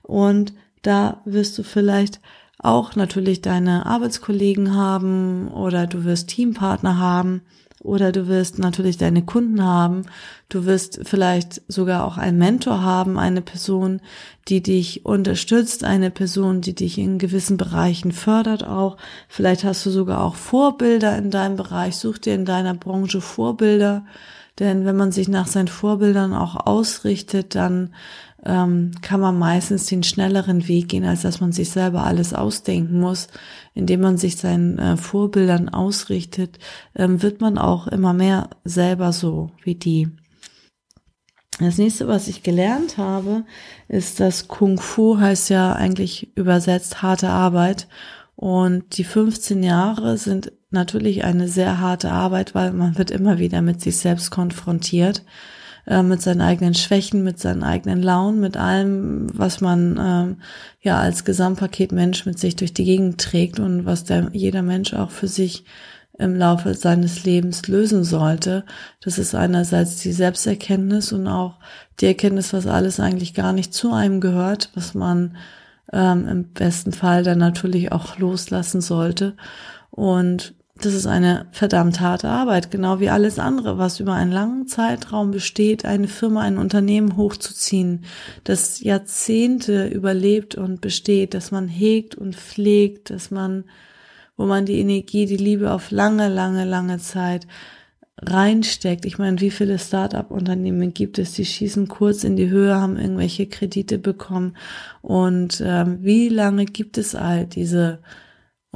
Und 0.03 0.53
da 0.83 1.21
wirst 1.25 1.57
du 1.57 1.63
vielleicht 1.63 2.19
auch 2.59 2.95
natürlich 2.95 3.41
deine 3.41 3.85
Arbeitskollegen 3.85 4.75
haben 4.75 5.47
oder 5.49 5.87
du 5.87 6.03
wirst 6.03 6.29
Teampartner 6.29 6.97
haben 6.97 7.41
oder 7.83 8.11
du 8.11 8.27
wirst 8.27 8.57
natürlich 8.57 8.97
deine 8.97 9.23
Kunden 9.23 9.63
haben. 9.63 10.03
Du 10.49 10.65
wirst 10.65 11.01
vielleicht 11.03 11.61
sogar 11.67 12.05
auch 12.05 12.17
einen 12.17 12.37
Mentor 12.37 12.81
haben, 12.81 13.19
eine 13.19 13.41
Person, 13.41 14.01
die 14.47 14.63
dich 14.63 15.05
unterstützt, 15.05 15.83
eine 15.83 16.09
Person, 16.09 16.61
die 16.61 16.73
dich 16.73 16.97
in 16.97 17.19
gewissen 17.19 17.57
Bereichen 17.57 18.11
fördert 18.11 18.65
auch. 18.65 18.97
Vielleicht 19.27 19.63
hast 19.63 19.85
du 19.85 19.91
sogar 19.91 20.23
auch 20.23 20.35
Vorbilder 20.35 21.17
in 21.17 21.29
deinem 21.29 21.55
Bereich. 21.55 21.97
Such 21.97 22.17
dir 22.17 22.33
in 22.33 22.45
deiner 22.45 22.73
Branche 22.73 23.21
Vorbilder. 23.21 24.05
Denn 24.59 24.85
wenn 24.85 24.95
man 24.95 25.11
sich 25.11 25.27
nach 25.27 25.45
seinen 25.45 25.67
Vorbildern 25.67 26.33
auch 26.33 26.55
ausrichtet, 26.65 27.53
dann 27.53 27.93
ähm, 28.47 28.91
kann 29.01 29.19
man 29.19 29.38
meistens 29.38 29.86
den 29.88 30.03
schnelleren 30.03 30.67
Weg 30.69 30.88
gehen, 30.89 31.03
als 31.03 31.21
dass 31.21 31.41
man 31.41 31.51
sich 31.51 31.69
selber 31.69 32.05
alles 32.05 32.33
ausdenken 32.33 32.99
muss. 32.99 33.27
Indem 33.73 34.01
man 34.01 34.17
sich 34.17 34.38
seinen 34.38 34.79
äh, 34.79 34.97
Vorbildern 34.97 35.69
ausrichtet, 35.69 36.57
ähm, 36.95 37.21
wird 37.21 37.41
man 37.41 37.57
auch 37.57 37.88
immer 37.88 38.13
mehr 38.13 38.49
selber 38.63 39.12
so 39.12 39.51
wie 39.63 39.75
die. 39.75 40.10
Das 41.60 41.77
nächste, 41.77 42.07
was 42.07 42.27
ich 42.27 42.41
gelernt 42.41 42.97
habe, 42.97 43.43
ist, 43.88 44.19
dass 44.19 44.47
Kung 44.47 44.79
Fu 44.79 45.19
heißt 45.19 45.49
ja 45.49 45.73
eigentlich 45.73 46.36
übersetzt 46.38 47.01
harte 47.01 47.29
Arbeit. 47.29 47.88
Und 48.36 48.97
die 48.97 49.03
15 49.03 49.63
Jahre 49.63 50.17
sind 50.17 50.53
natürlich 50.69 51.23
eine 51.23 51.47
sehr 51.47 51.79
harte 51.79 52.12
Arbeit, 52.12 52.55
weil 52.55 52.71
man 52.71 52.97
wird 52.97 53.12
immer 53.12 53.39
wieder 53.39 53.62
mit 53.62 53.81
sich 53.81 53.97
selbst 53.97 54.29
konfrontiert. 54.29 55.23
Äh, 55.88 56.04
mit 56.04 56.21
seinen 56.21 56.41
eigenen 56.41 56.73
Schwächen, 56.73 57.23
mit 57.23 57.39
seinen 57.39 57.63
eigenen 57.63 58.04
Launen, 58.04 58.41
mit 58.41 58.58
allem, 58.58 59.28
was 59.34 59.62
man 59.62 59.97
äh, 59.97 60.86
ja 60.86 61.00
als 61.00 61.23
Gesamtpaket 61.23 61.93
Mensch 61.93 62.26
mit 62.26 62.38
sich 62.39 62.58
durch 62.58 62.73
die 62.73 62.84
Gegend 62.84 63.21
trägt 63.21 63.58
und 63.62 63.86
was 63.86 64.04
der 64.04 64.30
jeder 64.34 64.63
Mensch 64.63 64.93
auch 64.93 65.12
für 65.12 65.30
sich 65.30 65.63
im 66.19 66.36
Laufe 66.36 66.73
seines 66.73 67.23
Lebens 67.23 67.67
lösen 67.69 68.04
sollte. 68.04 68.65
Das 69.02 69.17
ist 69.17 69.34
einerseits 69.34 69.97
die 69.97 70.12
Selbsterkenntnis 70.12 71.13
und 71.13 71.28
auch 71.28 71.58
die 72.02 72.08
Erkenntnis, 72.08 72.52
was 72.52 72.67
alles 72.67 73.00
eigentlich 73.00 73.34
gar 73.34 73.54
nicht 73.54 73.73
zu 73.73 73.93
einem 73.93 74.19
gehört, 74.19 74.71
was 74.76 74.93
man 74.93 75.38
ähm, 75.93 76.28
im 76.28 76.43
besten 76.52 76.91
Fall 76.91 77.23
dann 77.23 77.38
natürlich 77.38 77.93
auch 77.93 78.17
loslassen 78.17 78.82
sollte. 78.82 79.38
Und 79.89 80.54
das 80.79 80.93
ist 80.93 81.07
eine 81.07 81.47
verdammt 81.51 81.99
harte 81.99 82.29
Arbeit, 82.29 82.71
genau 82.71 82.99
wie 82.99 83.09
alles 83.09 83.39
andere, 83.39 83.77
was 83.77 83.99
über 83.99 84.13
einen 84.13 84.31
langen 84.31 84.67
Zeitraum 84.67 85.31
besteht, 85.31 85.85
eine 85.85 86.07
Firma, 86.07 86.41
ein 86.41 86.57
Unternehmen 86.57 87.17
hochzuziehen, 87.17 88.05
das 88.43 88.81
Jahrzehnte 88.81 89.87
überlebt 89.87 90.55
und 90.55 90.81
besteht, 90.81 91.33
dass 91.33 91.51
man 91.51 91.67
hegt 91.67 92.15
und 92.15 92.35
pflegt, 92.35 93.09
dass 93.09 93.31
man, 93.31 93.65
wo 94.35 94.45
man 94.45 94.65
die 94.65 94.79
Energie, 94.79 95.25
die 95.25 95.37
Liebe 95.37 95.71
auf 95.71 95.91
lange, 95.91 96.29
lange, 96.29 96.65
lange 96.65 96.99
Zeit 96.99 97.47
reinsteckt. 98.19 99.05
Ich 99.05 99.19
meine, 99.19 99.39
wie 99.41 99.51
viele 99.51 99.77
Start-up-Unternehmen 99.79 100.93
gibt 100.93 101.19
es, 101.19 101.33
die 101.33 101.45
schießen 101.45 101.87
kurz 101.87 102.23
in 102.23 102.35
die 102.35 102.49
Höhe, 102.49 102.75
haben 102.75 102.97
irgendwelche 102.97 103.47
Kredite 103.47 103.97
bekommen 103.99 104.55
und 105.01 105.61
ähm, 105.65 105.99
wie 106.01 106.29
lange 106.29 106.65
gibt 106.65 106.97
es 106.97 107.15
all 107.15 107.45
diese 107.45 107.99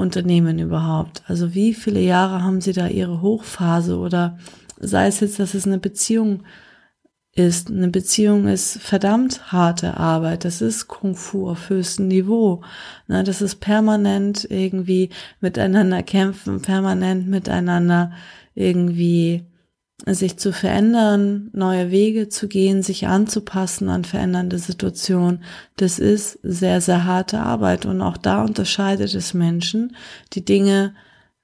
Unternehmen 0.02 0.60
überhaupt? 0.60 1.24
Also 1.28 1.54
wie 1.54 1.74
viele 1.74 2.02
Jahre 2.02 2.44
haben 2.44 2.62
sie 2.62 2.74
da 2.74 2.88
ihre 2.88 3.22
Hochphase 3.22 3.98
oder 3.98 4.38
sei 4.80 5.08
es 5.08 5.20
jetzt, 5.20 5.40
dass 5.40 5.54
es 5.54 5.66
eine 5.66 5.78
Beziehung 5.78 6.44
ist. 7.34 7.70
Eine 7.70 7.88
Beziehung 7.88 8.48
ist 8.48 8.80
verdammt 8.82 9.52
harte 9.52 9.98
Arbeit. 9.98 10.46
Das 10.46 10.62
ist 10.62 10.88
Kung 10.88 11.16
Fu 11.16 11.50
auf 11.50 11.70
höchstem 11.70 12.08
Niveau. 12.08 12.62
Ne, 13.08 13.24
das 13.24 13.42
ist 13.42 13.56
permanent 13.62 14.46
irgendwie 14.50 15.10
miteinander 15.40 16.04
kämpfen, 16.04 16.62
permanent 16.62 17.28
miteinander 17.28 18.12
irgendwie 18.54 19.46
sich 20.08 20.38
zu 20.38 20.52
verändern, 20.52 21.50
neue 21.54 21.92
Wege 21.92 22.30
zu 22.30 22.48
gehen, 22.48 22.82
sich 22.82 23.08
anzupassen 23.08 23.90
an 23.90 24.04
verändernde 24.04 24.58
Situationen, 24.58 25.44
das 25.78 26.00
ist 26.00 26.40
sehr, 26.42 26.82
sehr 26.82 27.06
harte 27.06 27.40
Arbeit. 27.40 27.86
Und 27.86 28.02
auch 28.02 28.18
da 28.18 28.44
unterscheidet 28.44 29.14
es 29.14 29.34
Menschen, 29.34 29.96
die 30.34 30.44
Dinge 30.44 30.96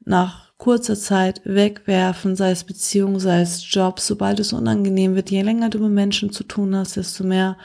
nach 0.05 0.47
kurzer 0.57 0.95
Zeit 0.95 1.41
wegwerfen, 1.43 2.35
sei 2.35 2.51
es 2.51 2.63
Beziehung, 2.63 3.19
sei 3.19 3.41
es 3.41 3.63
Job, 3.71 3.99
sobald 3.99 4.39
es 4.39 4.53
unangenehm 4.53 5.15
wird. 5.15 5.29
Je 5.29 5.43
länger 5.43 5.69
du 5.69 5.79
mit 5.79 5.91
Menschen 5.91 6.31
zu 6.31 6.43
tun 6.43 6.75
hast, 6.75 6.97
desto 6.97 7.23
mehr 7.23 7.57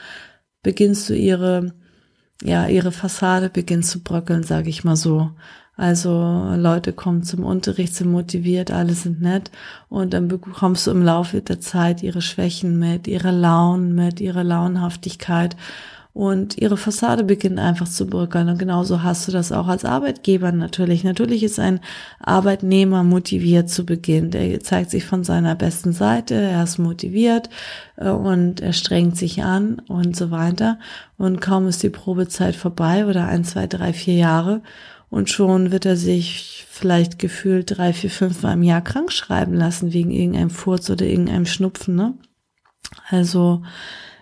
beginnst 0.61 1.09
du 1.09 1.15
ihre, 1.15 1.73
ja, 2.43 2.67
ihre 2.67 2.91
Fassade 2.91 3.49
beginnt 3.49 3.85
zu 3.85 4.01
bröckeln, 4.01 4.43
sage 4.43 4.69
ich 4.69 4.83
mal 4.83 4.95
so. 4.95 5.31
Also 5.75 6.53
Leute 6.55 6.93
kommen 6.93 7.23
zum 7.23 7.43
Unterricht, 7.43 7.95
sind 7.95 8.11
motiviert, 8.11 8.69
alle 8.69 8.93
sind 8.93 9.21
nett 9.21 9.49
und 9.89 10.13
dann 10.13 10.27
bekommst 10.27 10.85
du 10.85 10.91
im 10.91 11.01
Laufe 11.01 11.41
der 11.41 11.59
Zeit 11.59 12.03
ihre 12.03 12.21
Schwächen 12.21 12.77
mit, 12.77 13.07
ihre 13.07 13.31
Launen 13.31 13.95
mit, 13.95 14.21
ihre 14.21 14.43
Launhaftigkeit 14.43 15.55
und 16.13 16.59
ihre 16.59 16.77
Fassade 16.77 17.23
beginnt 17.23 17.57
einfach 17.57 17.87
zu 17.87 18.05
bröckeln. 18.05 18.47
Und 18.47 18.59
genauso 18.59 19.01
hast 19.01 19.27
du 19.27 19.31
das 19.31 19.51
auch 19.51 19.67
als 19.67 19.83
Arbeitgeber 19.83 20.51
natürlich. 20.51 21.03
Natürlich 21.03 21.43
ist 21.43 21.59
ein 21.59 21.79
Arbeitnehmer 22.19 23.03
motiviert 23.03 23.71
zu 23.71 23.83
Beginn. 23.83 24.29
Der 24.29 24.59
zeigt 24.59 24.91
sich 24.91 25.05
von 25.05 25.23
seiner 25.23 25.55
besten 25.55 25.91
Seite, 25.91 26.35
er 26.35 26.63
ist 26.63 26.77
motiviert 26.77 27.49
äh, 27.95 28.09
und 28.09 28.61
er 28.61 28.73
strengt 28.73 29.17
sich 29.17 29.43
an 29.43 29.81
und 29.87 30.15
so 30.15 30.29
weiter. 30.29 30.77
Und 31.17 31.41
kaum 31.41 31.67
ist 31.67 31.81
die 31.81 31.89
Probezeit 31.89 32.55
vorbei 32.55 33.07
oder 33.07 33.27
ein, 33.27 33.43
zwei, 33.43 33.65
drei, 33.65 33.91
vier 33.91 34.15
Jahre 34.15 34.61
und 35.13 35.29
schon 35.29 35.71
wird 35.71 35.85
er 35.85 35.95
sich 35.95 36.65
vielleicht 36.71 37.19
gefühlt 37.19 37.77
drei, 37.77 37.93
vier, 37.93 38.09
fünf 38.09 38.41
Mal 38.41 38.53
im 38.53 38.63
Jahr 38.63 38.81
krank 38.81 39.11
schreiben 39.11 39.53
lassen 39.53 39.93
wegen 39.93 40.09
irgendeinem 40.09 40.49
Furz 40.49 40.89
oder 40.89 41.05
irgendeinem 41.05 41.45
Schnupfen, 41.45 41.95
ne? 41.95 42.17
Also 43.09 43.61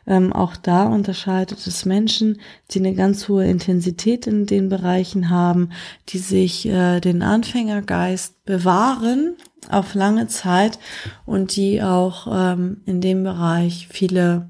ähm, 0.06 0.34
auch 0.34 0.58
da 0.58 0.84
unterscheidet 0.84 1.66
es 1.66 1.86
Menschen, 1.86 2.42
die 2.72 2.80
eine 2.80 2.94
ganz 2.94 3.30
hohe 3.30 3.48
Intensität 3.48 4.28
in 4.28 4.46
den 4.46 4.68
Bereichen 4.68 5.30
haben, 5.30 5.70
die 6.10 6.18
sich 6.18 6.66
äh, 6.66 7.00
den 7.00 7.22
Anfängergeist 7.22 8.44
bewahren 8.44 9.38
auf 9.70 9.94
lange 9.94 10.28
Zeit 10.28 10.78
und 11.26 11.56
die 11.56 11.82
auch 11.82 12.28
ähm, 12.30 12.82
in 12.86 13.00
dem 13.00 13.24
Bereich 13.24 13.88
viele 13.90 14.50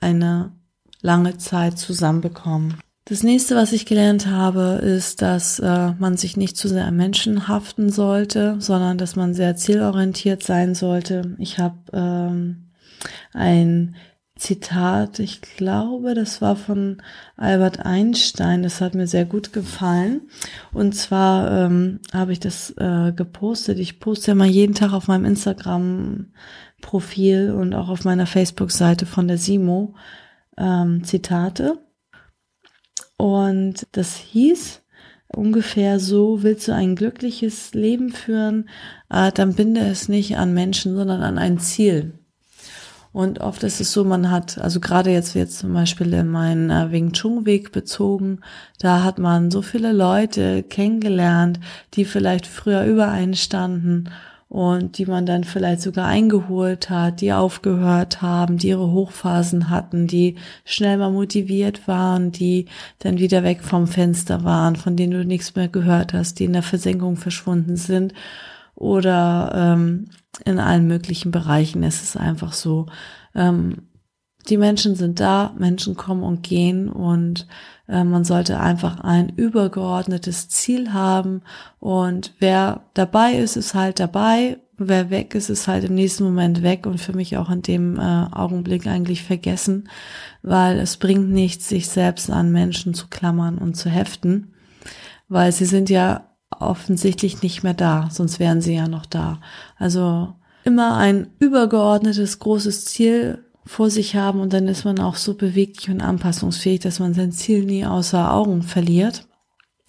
eine 0.00 0.52
lange 1.02 1.36
Zeit 1.36 1.78
zusammenbekommen. 1.78 2.78
Das 3.08 3.22
nächste, 3.22 3.54
was 3.56 3.72
ich 3.72 3.86
gelernt 3.86 4.26
habe, 4.26 4.80
ist, 4.82 5.22
dass 5.22 5.58
äh, 5.60 5.92
man 5.98 6.18
sich 6.18 6.36
nicht 6.36 6.58
zu 6.58 6.68
sehr 6.68 6.84
an 6.84 6.94
Menschen 6.94 7.48
haften 7.48 7.88
sollte, 7.88 8.56
sondern 8.58 8.98
dass 8.98 9.16
man 9.16 9.32
sehr 9.32 9.56
zielorientiert 9.56 10.42
sein 10.42 10.74
sollte. 10.74 11.34
Ich 11.38 11.58
habe 11.58 11.78
ähm, 11.94 12.66
ein 13.32 13.96
Zitat, 14.36 15.20
ich 15.20 15.40
glaube, 15.40 16.12
das 16.12 16.42
war 16.42 16.54
von 16.54 17.00
Albert 17.38 17.86
Einstein, 17.86 18.62
das 18.62 18.82
hat 18.82 18.94
mir 18.94 19.06
sehr 19.06 19.24
gut 19.24 19.54
gefallen. 19.54 20.20
Und 20.74 20.94
zwar 20.94 21.64
ähm, 21.64 22.00
habe 22.12 22.32
ich 22.32 22.40
das 22.40 22.74
äh, 22.76 23.14
gepostet. 23.16 23.78
Ich 23.78 24.00
poste 24.00 24.32
ja 24.32 24.34
mal 24.34 24.46
jeden 24.46 24.74
Tag 24.74 24.92
auf 24.92 25.08
meinem 25.08 25.24
Instagram-Profil 25.24 27.52
und 27.52 27.72
auch 27.72 27.88
auf 27.88 28.04
meiner 28.04 28.26
Facebook-Seite 28.26 29.06
von 29.06 29.28
der 29.28 29.38
Simo 29.38 29.94
ähm, 30.58 31.04
Zitate. 31.04 31.78
Und 33.18 33.86
das 33.92 34.16
hieß 34.16 34.80
ungefähr 35.28 36.00
so, 36.00 36.42
willst 36.42 36.68
du 36.68 36.72
ein 36.72 36.96
glückliches 36.96 37.74
Leben 37.74 38.12
führen, 38.12 38.68
äh, 39.10 39.30
dann 39.32 39.54
binde 39.54 39.80
es 39.80 40.08
nicht 40.08 40.38
an 40.38 40.54
Menschen, 40.54 40.96
sondern 40.96 41.22
an 41.22 41.36
ein 41.36 41.58
Ziel. 41.58 42.14
Und 43.12 43.40
oft 43.40 43.62
ist 43.64 43.80
es 43.80 43.92
so, 43.92 44.04
man 44.04 44.30
hat, 44.30 44.58
also 44.58 44.80
gerade 44.80 45.10
jetzt 45.10 45.34
jetzt 45.34 45.58
zum 45.58 45.74
Beispiel 45.74 46.12
in 46.12 46.28
meinen 46.28 46.70
äh, 46.70 46.92
Wing 46.92 47.12
Chun 47.12 47.44
Weg 47.44 47.72
bezogen, 47.72 48.40
da 48.78 49.02
hat 49.02 49.18
man 49.18 49.50
so 49.50 49.60
viele 49.60 49.92
Leute 49.92 50.62
kennengelernt, 50.62 51.58
die 51.94 52.04
vielleicht 52.04 52.46
früher 52.46 52.84
über 52.84 53.08
einen 53.08 53.34
standen 53.34 54.10
und 54.48 54.96
die 54.96 55.04
man 55.04 55.26
dann 55.26 55.44
vielleicht 55.44 55.82
sogar 55.82 56.06
eingeholt 56.06 56.88
hat, 56.88 57.20
die 57.20 57.32
aufgehört 57.32 58.22
haben, 58.22 58.56
die 58.56 58.68
ihre 58.68 58.90
Hochphasen 58.90 59.68
hatten, 59.68 60.06
die 60.06 60.36
schnell 60.64 60.96
mal 60.96 61.10
motiviert 61.10 61.86
waren, 61.86 62.32
die 62.32 62.66
dann 62.98 63.18
wieder 63.18 63.42
weg 63.42 63.62
vom 63.62 63.86
Fenster 63.86 64.44
waren, 64.44 64.76
von 64.76 64.96
denen 64.96 65.12
du 65.12 65.24
nichts 65.24 65.54
mehr 65.54 65.68
gehört 65.68 66.14
hast, 66.14 66.38
die 66.38 66.44
in 66.44 66.54
der 66.54 66.62
Versenkung 66.62 67.16
verschwunden 67.16 67.76
sind 67.76 68.14
oder 68.74 69.52
ähm, 69.54 70.08
in 70.44 70.58
allen 70.58 70.86
möglichen 70.86 71.30
Bereichen 71.30 71.82
ist 71.82 72.02
es 72.02 72.16
einfach 72.16 72.52
so. 72.52 72.86
Ähm, 73.34 73.88
die 74.48 74.56
Menschen 74.56 74.94
sind 74.94 75.20
da, 75.20 75.54
Menschen 75.58 75.94
kommen 75.94 76.22
und 76.22 76.42
gehen 76.42 76.88
und 76.88 77.46
man 77.88 78.24
sollte 78.24 78.60
einfach 78.60 79.00
ein 79.00 79.30
übergeordnetes 79.30 80.48
Ziel 80.48 80.92
haben 80.92 81.42
und 81.80 82.34
wer 82.38 82.82
dabei 82.94 83.34
ist, 83.34 83.56
ist 83.56 83.74
halt 83.74 83.98
dabei. 83.98 84.58
Wer 84.80 85.10
weg 85.10 85.34
ist, 85.34 85.48
ist 85.48 85.66
halt 85.66 85.82
im 85.84 85.94
nächsten 85.94 86.22
Moment 86.22 86.62
weg 86.62 86.86
und 86.86 87.00
für 87.00 87.12
mich 87.12 87.36
auch 87.36 87.50
in 87.50 87.62
dem 87.62 87.98
äh, 87.98 88.26
Augenblick 88.30 88.86
eigentlich 88.86 89.24
vergessen, 89.24 89.88
weil 90.42 90.78
es 90.78 90.98
bringt 90.98 91.30
nichts, 91.30 91.68
sich 91.68 91.88
selbst 91.88 92.30
an 92.30 92.52
Menschen 92.52 92.94
zu 92.94 93.08
klammern 93.08 93.58
und 93.58 93.74
zu 93.74 93.90
heften, 93.90 94.52
weil 95.28 95.50
sie 95.50 95.64
sind 95.64 95.90
ja 95.90 96.28
offensichtlich 96.50 97.42
nicht 97.42 97.64
mehr 97.64 97.74
da, 97.74 98.08
sonst 98.12 98.38
wären 98.38 98.60
sie 98.60 98.74
ja 98.74 98.86
noch 98.86 99.06
da. 99.06 99.40
Also 99.78 100.34
immer 100.62 100.96
ein 100.96 101.28
übergeordnetes 101.40 102.38
großes 102.38 102.84
Ziel 102.84 103.44
vor 103.68 103.90
sich 103.90 104.16
haben 104.16 104.40
und 104.40 104.54
dann 104.54 104.66
ist 104.66 104.84
man 104.84 104.98
auch 104.98 105.16
so 105.16 105.34
beweglich 105.34 105.90
und 105.90 106.00
anpassungsfähig, 106.00 106.80
dass 106.80 107.00
man 107.00 107.12
sein 107.12 107.32
Ziel 107.32 107.64
nie 107.64 107.84
außer 107.84 108.32
Augen 108.32 108.62
verliert. 108.62 109.26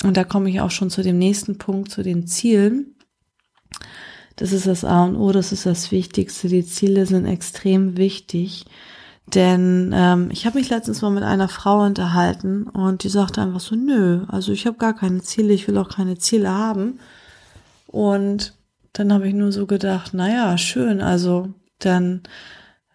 Und 0.04 0.18
da 0.18 0.26
komme 0.26 0.50
ich 0.50 0.60
auch 0.60 0.70
schon 0.70 0.90
zu 0.90 1.02
dem 1.02 1.18
nächsten 1.18 1.58
Punkt, 1.58 1.90
zu 1.90 2.04
den 2.04 2.28
Zielen. 2.28 2.98
Das 4.36 4.52
ist 4.52 4.68
das 4.68 4.84
A 4.84 5.06
und 5.06 5.16
O, 5.16 5.32
das 5.32 5.54
ist 5.54 5.66
das 5.66 5.92
Wichtigste. 5.92 6.50
Die 6.50 6.66
Ziele 6.66 7.06
sind 7.06 7.26
extrem 7.26 7.96
wichtig. 7.96 8.66
Denn 9.28 9.94
ähm, 9.96 10.30
ich 10.32 10.46
habe 10.46 10.60
mich 10.60 10.70
letztens 10.70 11.02
mal 11.02 11.12
mit 11.12 11.24
einer 11.24 11.48
Frau 11.48 11.86
unterhalten 11.86 12.64
und 12.64 13.04
die 13.04 13.10
sagte 13.10 13.42
einfach 13.42 13.60
so, 13.62 13.76
nö, 13.76 14.26
also 14.28 14.52
ich 14.52 14.66
habe 14.66 14.78
gar 14.78 14.94
keine 14.94 15.22
Ziele, 15.22 15.54
ich 15.54 15.68
will 15.70 15.78
auch 15.78 15.90
keine 15.90 16.18
Ziele 16.18 16.52
haben. 16.52 17.00
Und 17.88 18.54
dann 18.92 19.14
habe 19.14 19.28
ich 19.30 19.34
nur 19.34 19.54
so 19.54 19.68
gedacht, 19.68 20.14
naja, 20.14 20.58
schön, 20.58 21.02
also 21.02 21.54
dann 21.80 22.24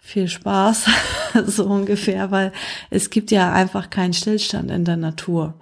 viel 0.05 0.29
Spaß, 0.29 0.85
so 1.47 1.65
ungefähr, 1.65 2.31
weil 2.31 2.53
es 2.91 3.09
gibt 3.09 3.31
ja 3.31 3.53
einfach 3.53 3.89
keinen 3.89 4.13
Stillstand 4.13 4.71
in 4.71 4.85
der 4.85 4.99
Natur. 4.99 5.55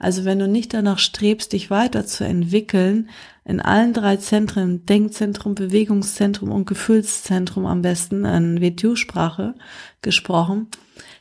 Also 0.00 0.24
wenn 0.24 0.40
du 0.40 0.48
nicht 0.48 0.74
danach 0.74 0.98
strebst, 0.98 1.52
dich 1.52 1.70
weiterzuentwickeln, 1.70 3.08
in 3.44 3.60
allen 3.60 3.92
drei 3.92 4.16
Zentren, 4.16 4.84
Denkzentrum, 4.84 5.54
Bewegungszentrum 5.54 6.50
und 6.50 6.66
Gefühlszentrum 6.66 7.66
am 7.66 7.82
besten, 7.82 8.24
in 8.24 8.60
WTU-Sprache 8.60 9.54
gesprochen, 10.02 10.66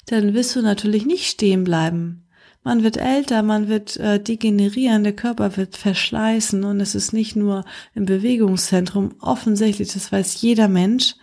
dann 0.08 0.34
wirst 0.34 0.56
du 0.56 0.64
natürlich 0.64 1.06
nicht 1.06 1.28
stehen 1.28 1.64
bleiben. 1.64 2.26
Man 2.64 2.84
wird 2.84 2.98
älter, 2.98 3.44
man 3.44 3.68
wird 3.68 3.98
äh, 3.98 4.22
degenerieren, 4.22 5.04
der 5.04 5.14
Körper 5.14 5.58
wird 5.58 5.76
verschleißen 5.76 6.64
und 6.64 6.80
es 6.80 6.96
ist 6.96 7.12
nicht 7.12 7.36
nur 7.36 7.66
im 7.94 8.06
Bewegungszentrum 8.06 9.16
offensichtlich, 9.20 9.92
das 9.92 10.12
weiß 10.12 10.42
jeder 10.42 10.70
Mensch, 10.70 11.16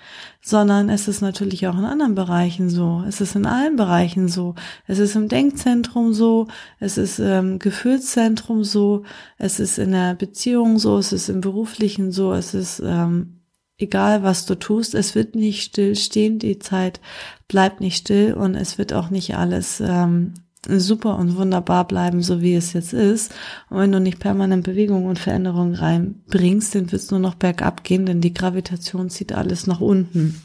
sondern 0.42 0.90
es 0.90 1.08
ist 1.08 1.22
natürlich 1.22 1.66
auch 1.66 1.78
in 1.78 1.84
anderen 1.84 2.14
Bereichen 2.14 2.68
so. 2.68 3.02
Es 3.08 3.20
ist 3.20 3.36
in 3.36 3.46
allen 3.46 3.76
Bereichen 3.76 4.28
so. 4.28 4.54
Es 4.86 4.98
ist 4.98 5.16
im 5.16 5.28
Denkzentrum 5.28 6.12
so, 6.12 6.48
es 6.78 6.98
ist 6.98 7.18
im 7.18 7.58
Gefühlszentrum 7.58 8.62
so, 8.64 9.04
es 9.38 9.60
ist 9.60 9.78
in 9.78 9.92
der 9.92 10.14
Beziehung 10.14 10.78
so, 10.78 10.98
es 10.98 11.12
ist 11.12 11.28
im 11.28 11.40
beruflichen 11.40 12.12
so, 12.12 12.32
es 12.34 12.54
ist 12.54 12.80
ähm, 12.84 13.40
egal, 13.78 14.22
was 14.22 14.44
du 14.44 14.54
tust, 14.56 14.94
es 14.94 15.14
wird 15.14 15.34
nicht 15.34 15.62
still 15.62 15.96
stehen, 15.96 16.38
die 16.38 16.58
Zeit 16.58 17.00
bleibt 17.48 17.80
nicht 17.80 17.96
still 17.96 18.34
und 18.34 18.54
es 18.54 18.76
wird 18.76 18.92
auch 18.92 19.10
nicht 19.10 19.36
alles 19.36 19.80
ähm, 19.80 20.34
super 20.66 21.16
und 21.16 21.36
wunderbar 21.36 21.86
bleiben, 21.86 22.22
so 22.22 22.42
wie 22.42 22.54
es 22.54 22.72
jetzt 22.72 22.92
ist. 22.92 23.32
Und 23.68 23.78
wenn 23.78 23.92
du 23.92 24.00
nicht 24.00 24.18
permanent 24.18 24.64
Bewegung 24.64 25.06
und 25.06 25.18
Veränderung 25.18 25.74
reinbringst, 25.74 26.74
dann 26.74 26.92
wird 26.92 27.02
es 27.02 27.10
nur 27.10 27.20
noch 27.20 27.34
bergab 27.34 27.84
gehen, 27.84 28.06
denn 28.06 28.20
die 28.20 28.34
Gravitation 28.34 29.10
zieht 29.10 29.32
alles 29.32 29.66
nach 29.66 29.80
unten. 29.80 30.40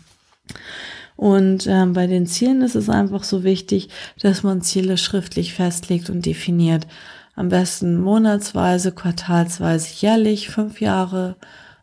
Und 1.16 1.66
ähm, 1.68 1.94
bei 1.94 2.08
den 2.08 2.28
Zielen 2.28 2.62
ist 2.62 2.76
es 2.76 2.90
einfach 2.90 3.24
so 3.24 3.44
wichtig, 3.44 3.90
dass 4.22 4.44
man 4.44 4.62
Ziele 4.62 4.98
schriftlich 4.98 5.54
festlegt 5.54 6.10
und 6.10 6.26
definiert. 6.26 6.88
Am 7.36 7.50
besten 7.50 8.00
monatsweise, 8.00 8.92
quartalsweise, 8.92 9.90
jährlich, 10.00 10.50
fünf 10.50 10.82
Jahre 10.82 11.36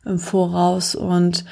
im 0.04 0.18
Voraus 0.18 0.94
und 0.94 1.44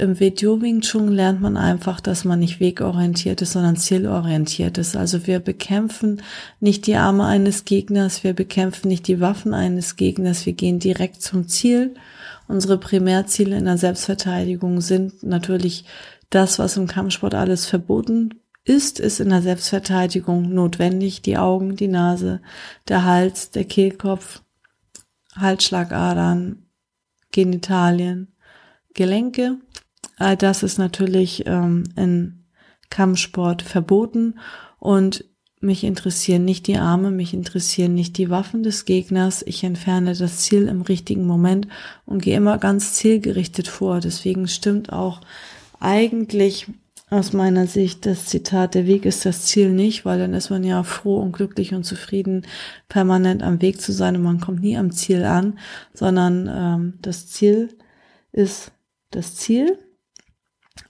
im 0.00 0.18
Video 0.18 0.60
Wing 0.60 0.80
Chun 0.80 1.08
lernt 1.12 1.40
man 1.40 1.56
einfach, 1.56 2.00
dass 2.00 2.24
man 2.24 2.40
nicht 2.40 2.58
wegorientiert 2.58 3.42
ist, 3.42 3.52
sondern 3.52 3.76
zielorientiert 3.76 4.78
ist. 4.78 4.96
Also 4.96 5.26
wir 5.26 5.40
bekämpfen 5.40 6.22
nicht 6.58 6.86
die 6.86 6.96
Arme 6.96 7.24
eines 7.26 7.64
Gegners, 7.64 8.24
wir 8.24 8.32
bekämpfen 8.32 8.88
nicht 8.88 9.06
die 9.06 9.20
Waffen 9.20 9.54
eines 9.54 9.96
Gegners, 9.96 10.46
wir 10.46 10.54
gehen 10.54 10.78
direkt 10.78 11.22
zum 11.22 11.48
Ziel. 11.48 11.94
Unsere 12.48 12.78
Primärziele 12.78 13.56
in 13.56 13.66
der 13.66 13.78
Selbstverteidigung 13.78 14.80
sind 14.80 15.22
natürlich 15.22 15.84
das, 16.30 16.58
was 16.58 16.76
im 16.76 16.86
Kampfsport 16.86 17.34
alles 17.34 17.66
verboten 17.66 18.40
ist, 18.64 19.00
ist 19.00 19.20
in 19.20 19.30
der 19.30 19.42
Selbstverteidigung 19.42 20.52
notwendig. 20.52 21.22
Die 21.22 21.36
Augen, 21.36 21.76
die 21.76 21.88
Nase, 21.88 22.40
der 22.88 23.04
Hals, 23.04 23.50
der 23.50 23.64
Kehlkopf, 23.64 24.42
Halsschlagadern, 25.36 26.66
Genitalien, 27.32 28.34
Gelenke, 28.94 29.58
All 30.20 30.36
das 30.36 30.62
ist 30.62 30.78
natürlich 30.78 31.44
ähm, 31.46 31.84
in 31.96 32.44
Kampfsport 32.90 33.62
verboten 33.62 34.38
und 34.78 35.24
mich 35.62 35.82
interessieren 35.82 36.44
nicht 36.44 36.66
die 36.66 36.76
Arme, 36.76 37.10
mich 37.10 37.32
interessieren 37.32 37.94
nicht 37.94 38.18
die 38.18 38.28
Waffen 38.28 38.62
des 38.62 38.84
Gegners. 38.84 39.42
Ich 39.46 39.64
entferne 39.64 40.14
das 40.14 40.38
Ziel 40.38 40.68
im 40.68 40.82
richtigen 40.82 41.26
Moment 41.26 41.68
und 42.04 42.22
gehe 42.22 42.36
immer 42.36 42.58
ganz 42.58 42.92
zielgerichtet 42.92 43.66
vor. 43.66 44.00
Deswegen 44.00 44.46
stimmt 44.46 44.92
auch 44.92 45.22
eigentlich 45.80 46.66
aus 47.08 47.32
meiner 47.32 47.66
Sicht 47.66 48.04
das 48.04 48.26
Zitat, 48.26 48.74
der 48.74 48.86
Weg 48.86 49.06
ist 49.06 49.24
das 49.24 49.46
Ziel 49.46 49.70
nicht, 49.70 50.04
weil 50.04 50.18
dann 50.18 50.34
ist 50.34 50.50
man 50.50 50.64
ja 50.64 50.82
froh 50.82 51.16
und 51.16 51.32
glücklich 51.32 51.72
und 51.72 51.84
zufrieden, 51.84 52.46
permanent 52.90 53.42
am 53.42 53.62
Weg 53.62 53.80
zu 53.80 53.92
sein 53.92 54.16
und 54.16 54.22
man 54.22 54.38
kommt 54.40 54.60
nie 54.60 54.76
am 54.76 54.92
Ziel 54.92 55.24
an, 55.24 55.58
sondern 55.94 56.46
ähm, 56.52 56.94
das 57.00 57.26
Ziel 57.26 57.70
ist 58.32 58.72
das 59.10 59.34
Ziel 59.34 59.78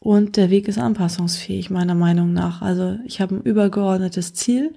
und 0.00 0.38
der 0.38 0.48
Weg 0.48 0.66
ist 0.66 0.78
anpassungsfähig, 0.78 1.68
meiner 1.68 1.94
Meinung 1.94 2.32
nach. 2.32 2.62
Also 2.62 2.98
ich 3.04 3.20
habe 3.20 3.36
ein 3.36 3.42
übergeordnetes 3.42 4.32
Ziel, 4.32 4.72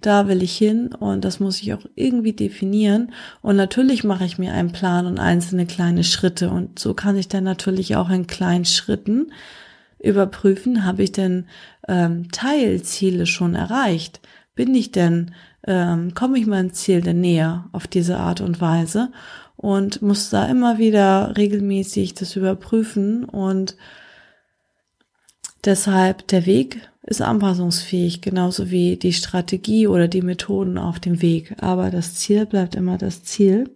da 0.00 0.26
will 0.26 0.42
ich 0.42 0.56
hin 0.56 0.88
und 0.92 1.24
das 1.24 1.38
muss 1.38 1.62
ich 1.62 1.72
auch 1.72 1.86
irgendwie 1.94 2.32
definieren. 2.32 3.12
Und 3.42 3.54
natürlich 3.54 4.02
mache 4.02 4.24
ich 4.24 4.38
mir 4.38 4.52
einen 4.52 4.72
Plan 4.72 5.06
und 5.06 5.20
einzelne 5.20 5.66
kleine 5.66 6.02
Schritte. 6.02 6.50
Und 6.50 6.80
so 6.80 6.94
kann 6.94 7.16
ich 7.16 7.28
dann 7.28 7.44
natürlich 7.44 7.94
auch 7.94 8.10
in 8.10 8.26
kleinen 8.26 8.64
Schritten 8.64 9.32
überprüfen, 10.00 10.84
habe 10.84 11.04
ich 11.04 11.12
denn 11.12 11.46
ähm, 11.86 12.30
Teilziele 12.32 13.26
schon 13.26 13.54
erreicht? 13.54 14.20
Bin 14.56 14.74
ich 14.74 14.90
denn, 14.90 15.32
ähm, 15.64 16.12
komme 16.14 16.38
ich 16.38 16.46
meinem 16.46 16.72
Ziel 16.72 17.02
denn 17.02 17.20
näher 17.20 17.66
auf 17.70 17.86
diese 17.86 18.18
Art 18.18 18.40
und 18.40 18.60
Weise? 18.60 19.12
Und 19.56 20.02
muss 20.02 20.28
da 20.28 20.46
immer 20.46 20.78
wieder 20.78 21.36
regelmäßig 21.36 22.14
das 22.14 22.34
überprüfen 22.34 23.24
und 23.24 23.76
Deshalb 25.66 26.26
der 26.28 26.46
Weg 26.46 26.88
ist 27.02 27.20
anpassungsfähig, 27.20 28.20
genauso 28.20 28.70
wie 28.70 28.96
die 28.96 29.12
Strategie 29.12 29.88
oder 29.88 30.06
die 30.06 30.22
Methoden 30.22 30.78
auf 30.78 31.00
dem 31.00 31.20
Weg. 31.22 31.56
Aber 31.60 31.90
das 31.90 32.14
Ziel 32.14 32.46
bleibt 32.46 32.76
immer 32.76 32.98
das 32.98 33.24
Ziel. 33.24 33.68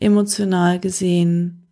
äh, 0.00 0.04
emotional 0.04 0.80
gesehen, 0.80 1.63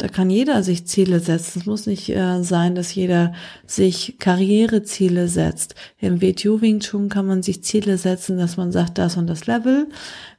da 0.00 0.08
kann 0.08 0.30
jeder 0.30 0.62
sich 0.62 0.86
Ziele 0.86 1.20
setzen. 1.20 1.60
Es 1.60 1.66
muss 1.66 1.84
nicht 1.84 2.08
äh, 2.08 2.42
sein, 2.42 2.74
dass 2.74 2.94
jeder 2.94 3.34
sich 3.66 4.16
Karriereziele 4.18 5.28
setzt. 5.28 5.74
Im 5.98 6.22
WTO 6.22 6.62
Wing 6.62 6.80
Chun 6.80 7.10
kann 7.10 7.26
man 7.26 7.42
sich 7.42 7.62
Ziele 7.62 7.98
setzen, 7.98 8.38
dass 8.38 8.56
man 8.56 8.72
sagt, 8.72 8.96
das 8.96 9.18
und 9.18 9.26
das 9.26 9.46
Level 9.46 9.88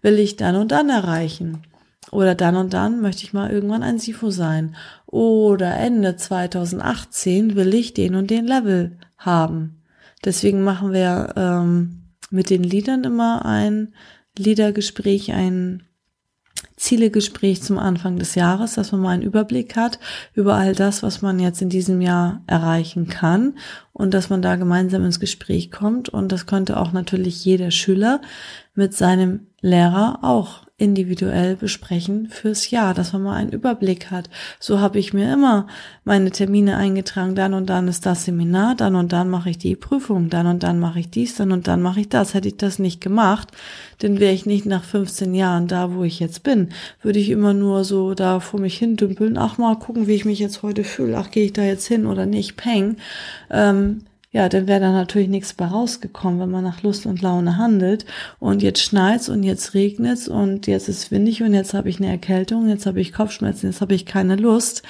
will 0.01 0.17
ich 0.17 0.35
dann 0.35 0.55
und 0.55 0.71
dann 0.71 0.89
erreichen. 0.89 1.59
Oder 2.09 2.33
dann 2.33 2.55
und 2.55 2.73
dann 2.73 3.01
möchte 3.01 3.23
ich 3.23 3.33
mal 3.33 3.51
irgendwann 3.51 3.83
ein 3.83 3.99
Sifu 3.99 4.31
sein. 4.31 4.75
Oder 5.05 5.75
Ende 5.75 6.15
2018 6.15 7.55
will 7.55 7.75
ich 7.75 7.93
den 7.93 8.15
und 8.15 8.31
den 8.31 8.47
Level 8.47 8.97
haben. 9.17 9.83
Deswegen 10.25 10.63
machen 10.63 10.91
wir 10.91 11.33
ähm, 11.37 12.01
mit 12.31 12.49
den 12.49 12.63
Liedern 12.63 13.03
immer 13.03 13.45
ein 13.45 13.93
Liedergespräch, 14.35 15.33
ein 15.33 15.83
Zielegespräch 16.81 17.61
zum 17.61 17.77
Anfang 17.77 18.17
des 18.17 18.33
Jahres, 18.33 18.73
dass 18.73 18.91
man 18.91 19.01
mal 19.01 19.09
einen 19.11 19.21
Überblick 19.21 19.75
hat 19.75 19.99
über 20.33 20.55
all 20.55 20.73
das, 20.73 21.03
was 21.03 21.21
man 21.21 21.39
jetzt 21.39 21.61
in 21.61 21.69
diesem 21.69 22.01
Jahr 22.01 22.41
erreichen 22.47 23.07
kann 23.07 23.53
und 23.93 24.15
dass 24.15 24.31
man 24.31 24.41
da 24.41 24.55
gemeinsam 24.55 25.05
ins 25.05 25.19
Gespräch 25.19 25.69
kommt. 25.69 26.09
Und 26.09 26.31
das 26.31 26.47
könnte 26.47 26.79
auch 26.79 26.91
natürlich 26.91 27.45
jeder 27.45 27.69
Schüler 27.69 28.19
mit 28.73 28.95
seinem 28.95 29.47
Lehrer 29.61 30.19
auch 30.23 30.65
individuell 30.81 31.55
besprechen 31.55 32.27
fürs 32.29 32.71
Jahr, 32.71 32.95
dass 32.95 33.13
man 33.13 33.21
mal 33.21 33.35
einen 33.35 33.51
Überblick 33.51 34.09
hat. 34.09 34.31
So 34.59 34.79
habe 34.79 34.97
ich 34.97 35.13
mir 35.13 35.31
immer 35.31 35.67
meine 36.05 36.31
Termine 36.31 36.75
eingetragen. 36.75 37.35
Dann 37.35 37.53
und 37.53 37.69
dann 37.69 37.87
ist 37.87 38.07
das 38.07 38.25
Seminar, 38.25 38.73
dann 38.75 38.95
und 38.95 39.13
dann 39.13 39.29
mache 39.29 39.51
ich 39.51 39.59
die 39.59 39.75
Prüfung, 39.75 40.29
dann 40.29 40.47
und 40.47 40.63
dann 40.63 40.79
mache 40.79 40.99
ich 40.99 41.11
dies, 41.11 41.35
dann 41.35 41.51
und 41.51 41.67
dann 41.67 41.83
mache 41.83 41.99
ich 41.99 42.09
das. 42.09 42.33
Hätte 42.33 42.47
ich 42.47 42.57
das 42.57 42.79
nicht 42.79 42.99
gemacht, 42.99 43.49
dann 43.99 44.19
wäre 44.19 44.33
ich 44.33 44.47
nicht 44.47 44.65
nach 44.65 44.83
15 44.83 45.35
Jahren 45.35 45.67
da, 45.67 45.93
wo 45.93 46.03
ich 46.03 46.19
jetzt 46.19 46.41
bin. 46.41 46.69
Würde 47.03 47.19
ich 47.19 47.29
immer 47.29 47.53
nur 47.53 47.83
so 47.83 48.15
da 48.15 48.39
vor 48.39 48.59
mich 48.59 48.77
hin 48.77 48.95
dümpeln. 48.95 49.37
Ach 49.37 49.59
mal 49.59 49.77
gucken, 49.77 50.07
wie 50.07 50.15
ich 50.15 50.25
mich 50.25 50.39
jetzt 50.39 50.63
heute 50.63 50.83
fühle. 50.83 51.15
Ach, 51.19 51.29
gehe 51.29 51.45
ich 51.45 51.53
da 51.53 51.61
jetzt 51.61 51.87
hin 51.87 52.07
oder 52.07 52.25
nicht? 52.25 52.57
Peng. 52.57 52.97
Ähm, 53.51 54.01
ja, 54.31 54.47
dann 54.47 54.67
wäre 54.67 54.79
da 54.79 54.91
natürlich 54.93 55.27
nichts 55.27 55.53
bei 55.53 55.65
rausgekommen, 55.65 56.39
wenn 56.39 56.51
man 56.51 56.63
nach 56.63 56.83
Lust 56.83 57.05
und 57.05 57.21
Laune 57.21 57.57
handelt. 57.57 58.05
Und 58.39 58.63
jetzt 58.63 58.81
schneit's 58.81 59.27
und 59.27 59.43
jetzt 59.43 59.73
regnet's 59.73 60.29
und 60.29 60.67
jetzt 60.67 60.87
ist 60.87 61.11
windig 61.11 61.43
und 61.43 61.53
jetzt 61.53 61.73
habe 61.73 61.89
ich 61.89 61.97
eine 61.97 62.09
Erkältung, 62.09 62.69
jetzt 62.69 62.85
habe 62.85 63.01
ich 63.01 63.11
Kopfschmerzen, 63.11 63.67
jetzt 63.67 63.81
habe 63.81 63.93
ich 63.93 64.05
keine 64.05 64.37
Lust. 64.37 64.83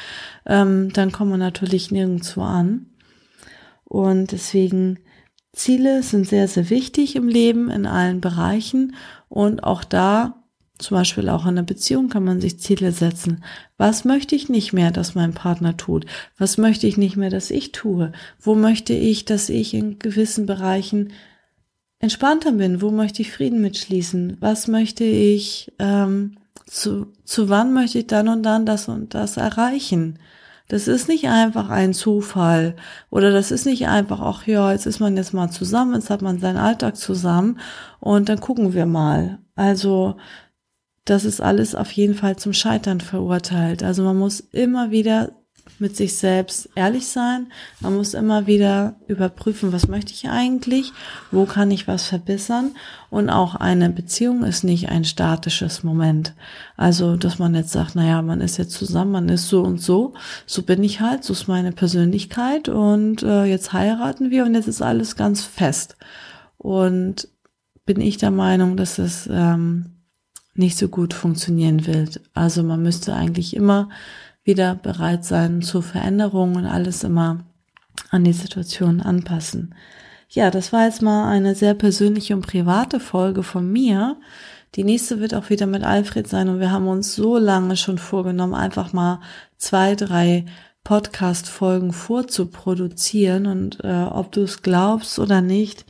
Ähm, 0.46 0.94
dann 0.94 1.12
kommen 1.12 1.32
wir 1.32 1.38
natürlich 1.38 1.90
nirgendwo 1.90 2.42
an. 2.42 2.86
Und 3.84 4.32
deswegen 4.32 5.00
Ziele 5.54 6.04
sind 6.04 6.28
sehr, 6.28 6.48
sehr 6.48 6.70
wichtig 6.70 7.16
im 7.16 7.28
Leben 7.28 7.72
in 7.72 7.88
allen 7.88 8.22
Bereichen 8.22 8.96
und 9.28 9.64
auch 9.64 9.84
da 9.84 10.41
zum 10.82 10.98
Beispiel 10.98 11.30
auch 11.30 11.44
in 11.44 11.50
einer 11.50 11.63
Beziehung 11.63 12.10
kann 12.10 12.24
man 12.24 12.41
sich 12.41 12.60
Ziele 12.60 12.91
setzen. 12.91 13.44
Was 13.78 14.06
möchte 14.06 14.36
ich 14.36 14.50
nicht 14.50 14.74
mehr, 14.74 14.91
dass 14.91 15.15
mein 15.15 15.34
Partner 15.34 15.78
tut? 15.78 16.06
Was 16.38 16.58
möchte 16.58 16.88
ich 16.88 16.98
nicht 16.98 17.17
mehr, 17.17 17.30
dass 17.30 17.52
ich 17.52 17.72
tue? 17.72 18.12
Wo 18.39 18.56
möchte 18.56 18.94
ich, 18.94 19.26
dass 19.26 19.50
ich 19.50 19.74
in 19.74 20.00
gewissen 20.00 20.46
Bereichen 20.46 21.13
entspannter 22.00 22.52
bin? 22.52 22.82
Wo 22.82 22.91
möchte 22.91 23.22
ich 23.22 23.32
Frieden 23.32 23.62
mitschließen? 23.62 24.38
Was 24.39 24.67
möchte 24.67 25.04
ich, 25.04 25.72
ähm, 25.80 26.38
zu, 26.65 27.08
zu 27.24 27.50
wann 27.50 27.74
möchte 27.74 28.00
ich 28.00 28.08
dann 28.08 28.28
und 28.28 28.44
dann 28.44 28.65
das 28.65 28.88
und 28.88 29.13
das 29.13 29.38
erreichen? 29.38 30.20
Das 30.72 30.88
ist 30.88 31.10
nicht 31.10 31.28
einfach 31.28 31.70
ein 31.70 31.94
Zufall 31.94 32.78
oder 33.10 33.32
das 33.32 33.52
ist 33.52 33.65
nicht 33.65 33.89
einfach, 33.89 34.22
ach 34.22 34.48
ja, 34.48 34.72
jetzt 34.72 34.86
ist 34.86 35.02
man 35.02 35.17
jetzt 35.17 35.34
mal 35.34 35.50
zusammen, 35.50 35.96
jetzt 35.96 36.10
hat 36.10 36.22
man 36.22 36.39
seinen 36.39 36.56
Alltag 36.56 36.96
zusammen 36.96 37.60
und 38.00 38.30
dann 38.30 38.39
gucken 38.39 38.74
wir 38.74 38.86
mal. 38.86 39.39
Also 39.56 40.15
das 41.06 41.26
ist 41.26 41.42
alles 41.42 41.76
auf 41.76 41.92
jeden 41.92 42.16
Fall 42.16 42.36
zum 42.38 42.54
Scheitern 42.54 43.02
verurteilt. 43.02 43.84
Also 43.84 44.04
man 44.04 44.18
muss 44.18 44.40
immer 44.40 44.92
wieder 44.92 45.32
mit 45.80 45.96
sich 45.96 46.16
selbst 46.16 46.70
ehrlich 46.76 47.08
sein. 47.08 47.52
Man 47.80 47.96
muss 47.96 48.14
immer 48.14 48.46
wieder 48.46 48.96
überprüfen, 49.08 49.74
was 49.74 49.88
möchte 49.88 50.14
ich 50.14 50.30
eigentlich, 50.30 50.94
wo 51.32 51.46
kann 51.46 51.72
ich 51.72 51.88
was 51.88 52.06
verbessern. 52.06 52.76
Und 53.10 53.30
auch 53.30 53.56
eine 53.56 53.90
Beziehung 53.90 54.44
ist 54.44 54.64
nicht 54.64 54.90
ein 54.90 55.04
statisches 55.04 55.84
Moment. 55.84 56.34
Also, 56.78 57.16
dass 57.16 57.40
man 57.40 57.56
jetzt 57.56 57.72
sagt, 57.72 57.96
naja, 57.96 58.22
man 58.22 58.42
ist 58.42 58.58
jetzt 58.58 58.74
zusammen, 58.74 59.12
man 59.12 59.30
ist 59.30 59.50
so 59.50 59.64
und 59.64 59.82
so, 59.82 60.14
so 60.46 60.62
bin 60.62 60.84
ich 60.84 61.02
halt, 61.02 61.24
so 61.24 61.34
ist 61.34 61.48
meine 61.48 61.72
Persönlichkeit 61.72 62.70
und 62.70 63.24
äh, 63.24 63.46
jetzt 63.46 63.74
heiraten 63.74 64.30
wir 64.30 64.46
und 64.46 64.54
jetzt 64.54 64.68
ist 64.68 64.82
alles 64.82 65.16
ganz 65.16 65.44
fest. 65.44 65.98
Und 66.58 67.28
bin 67.86 68.00
ich 68.00 68.18
der 68.18 68.32
Meinung, 68.32 68.78
dass 68.78 69.00
es 69.00 69.28
ähm, 69.32 70.01
nicht 70.54 70.78
so 70.78 70.88
gut 70.88 71.14
funktionieren 71.14 71.86
wird. 71.88 72.22
Also 72.34 72.64
man 72.64 72.82
müsste 72.82 73.14
eigentlich 73.14 73.56
immer 73.56 73.90
wieder 74.44 74.76
bereit 74.76 75.24
sein 75.24 75.62
zu 75.62 75.82
Veränderungen 75.82 76.58
und 76.58 76.66
alles 76.66 77.04
immer 77.04 77.46
an 78.10 78.24
die 78.24 78.34
Situation 78.34 79.02
anpassen. 79.02 79.76
Ja, 80.30 80.50
das 80.50 80.72
war 80.72 80.86
jetzt 80.86 81.02
mal 81.02 81.30
eine 81.30 81.56
sehr 81.56 81.74
persönliche 81.74 82.34
und 82.34 82.48
private 82.48 83.00
Folge 83.00 83.44
von 83.44 83.70
mir. 83.70 84.18
Die 84.76 84.86
nächste 84.86 85.20
wird 85.20 85.34
auch 85.34 85.50
wieder 85.50 85.68
mit 85.68 85.84
Alfred 85.84 86.28
sein 86.28 86.48
und 86.48 86.60
wir 86.62 86.72
haben 86.72 86.88
uns 86.88 87.14
so 87.16 87.38
lange 87.38 87.76
schon 87.76 87.98
vorgenommen, 87.98 88.54
einfach 88.54 88.94
mal 88.94 89.20
zwei, 89.58 89.96
drei 89.96 90.46
Podcast-Folgen 90.86 91.92
vorzuproduzieren 91.92 93.46
und 93.46 93.84
äh, 93.84 94.04
ob 94.04 94.32
du 94.32 94.44
es 94.44 94.62
glaubst 94.62 95.20
oder 95.20 95.42
nicht, 95.42 95.86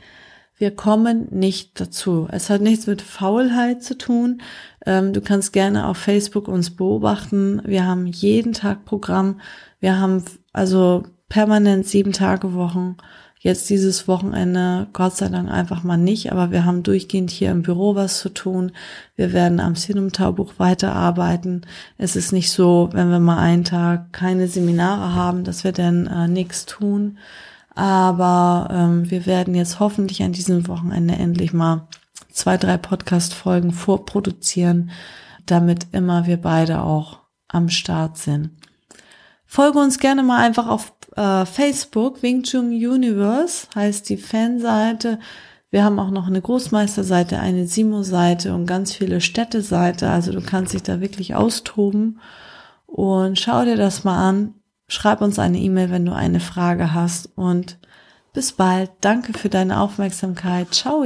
wir 0.62 0.76
kommen 0.76 1.26
nicht 1.32 1.80
dazu. 1.80 2.28
Es 2.30 2.48
hat 2.48 2.60
nichts 2.60 2.86
mit 2.86 3.02
Faulheit 3.02 3.82
zu 3.82 3.98
tun. 3.98 4.42
Ähm, 4.86 5.12
du 5.12 5.20
kannst 5.20 5.52
gerne 5.52 5.88
auf 5.88 5.96
Facebook 5.96 6.46
uns 6.46 6.70
beobachten. 6.70 7.60
Wir 7.64 7.84
haben 7.84 8.06
jeden 8.06 8.52
Tag 8.52 8.84
Programm. 8.84 9.40
Wir 9.80 9.98
haben 9.98 10.22
also 10.52 11.02
permanent 11.28 11.88
sieben 11.88 12.12
Tage 12.12 12.54
Wochen. 12.54 12.96
Jetzt 13.40 13.70
dieses 13.70 14.06
Wochenende, 14.06 14.86
Gott 14.92 15.16
sei 15.16 15.30
Dank 15.30 15.50
einfach 15.50 15.82
mal 15.82 15.96
nicht, 15.96 16.30
aber 16.30 16.52
wir 16.52 16.64
haben 16.64 16.84
durchgehend 16.84 17.32
hier 17.32 17.50
im 17.50 17.62
Büro 17.62 17.96
was 17.96 18.20
zu 18.20 18.28
tun. 18.28 18.70
Wir 19.16 19.32
werden 19.32 19.58
am 19.58 19.74
Sinum-Taubuch 19.74 20.52
weiterarbeiten. 20.58 21.66
Es 21.98 22.14
ist 22.14 22.32
nicht 22.32 22.52
so, 22.52 22.88
wenn 22.92 23.10
wir 23.10 23.18
mal 23.18 23.38
einen 23.38 23.64
Tag 23.64 24.12
keine 24.12 24.46
Seminare 24.46 25.12
haben, 25.12 25.42
dass 25.42 25.64
wir 25.64 25.72
dann 25.72 26.06
äh, 26.06 26.28
nichts 26.28 26.66
tun. 26.66 27.18
Aber 27.74 28.68
ähm, 28.70 29.10
wir 29.10 29.26
werden 29.26 29.54
jetzt 29.54 29.80
hoffentlich 29.80 30.22
an 30.22 30.32
diesem 30.32 30.68
Wochenende 30.68 31.14
endlich 31.14 31.52
mal 31.52 31.88
zwei, 32.30 32.56
drei 32.56 32.76
Podcast-Folgen 32.76 33.72
vorproduzieren, 33.72 34.90
damit 35.46 35.86
immer 35.92 36.26
wir 36.26 36.36
beide 36.36 36.82
auch 36.82 37.20
am 37.48 37.68
Start 37.68 38.18
sind. 38.18 38.50
Folge 39.46 39.78
uns 39.78 39.98
gerne 39.98 40.22
mal 40.22 40.42
einfach 40.42 40.66
auf 40.68 40.92
äh, 41.16 41.44
Facebook, 41.44 42.22
Wing 42.22 42.42
Chun 42.42 42.70
Universe 42.70 43.66
heißt 43.74 44.08
die 44.08 44.16
Fanseite. 44.16 45.18
Wir 45.70 45.84
haben 45.84 45.98
auch 45.98 46.10
noch 46.10 46.26
eine 46.26 46.40
Großmeisterseite, 46.40 47.38
eine 47.38 47.66
Simo-Seite 47.66 48.54
und 48.54 48.66
ganz 48.66 48.92
viele 48.92 49.20
Städte-Seite. 49.20 50.10
Also 50.10 50.32
du 50.32 50.42
kannst 50.42 50.74
dich 50.74 50.82
da 50.82 51.00
wirklich 51.00 51.34
austoben. 51.34 52.20
Und 52.86 53.38
schau 53.38 53.64
dir 53.64 53.76
das 53.76 54.04
mal 54.04 54.28
an. 54.28 54.54
Schreib 54.92 55.22
uns 55.22 55.38
eine 55.38 55.58
E-Mail, 55.58 55.90
wenn 55.90 56.04
du 56.04 56.12
eine 56.12 56.38
Frage 56.38 56.92
hast 56.92 57.30
und 57.34 57.78
bis 58.34 58.52
bald. 58.52 58.90
Danke 59.00 59.32
für 59.32 59.48
deine 59.48 59.80
Aufmerksamkeit. 59.80 60.74
Ciao. 60.74 61.02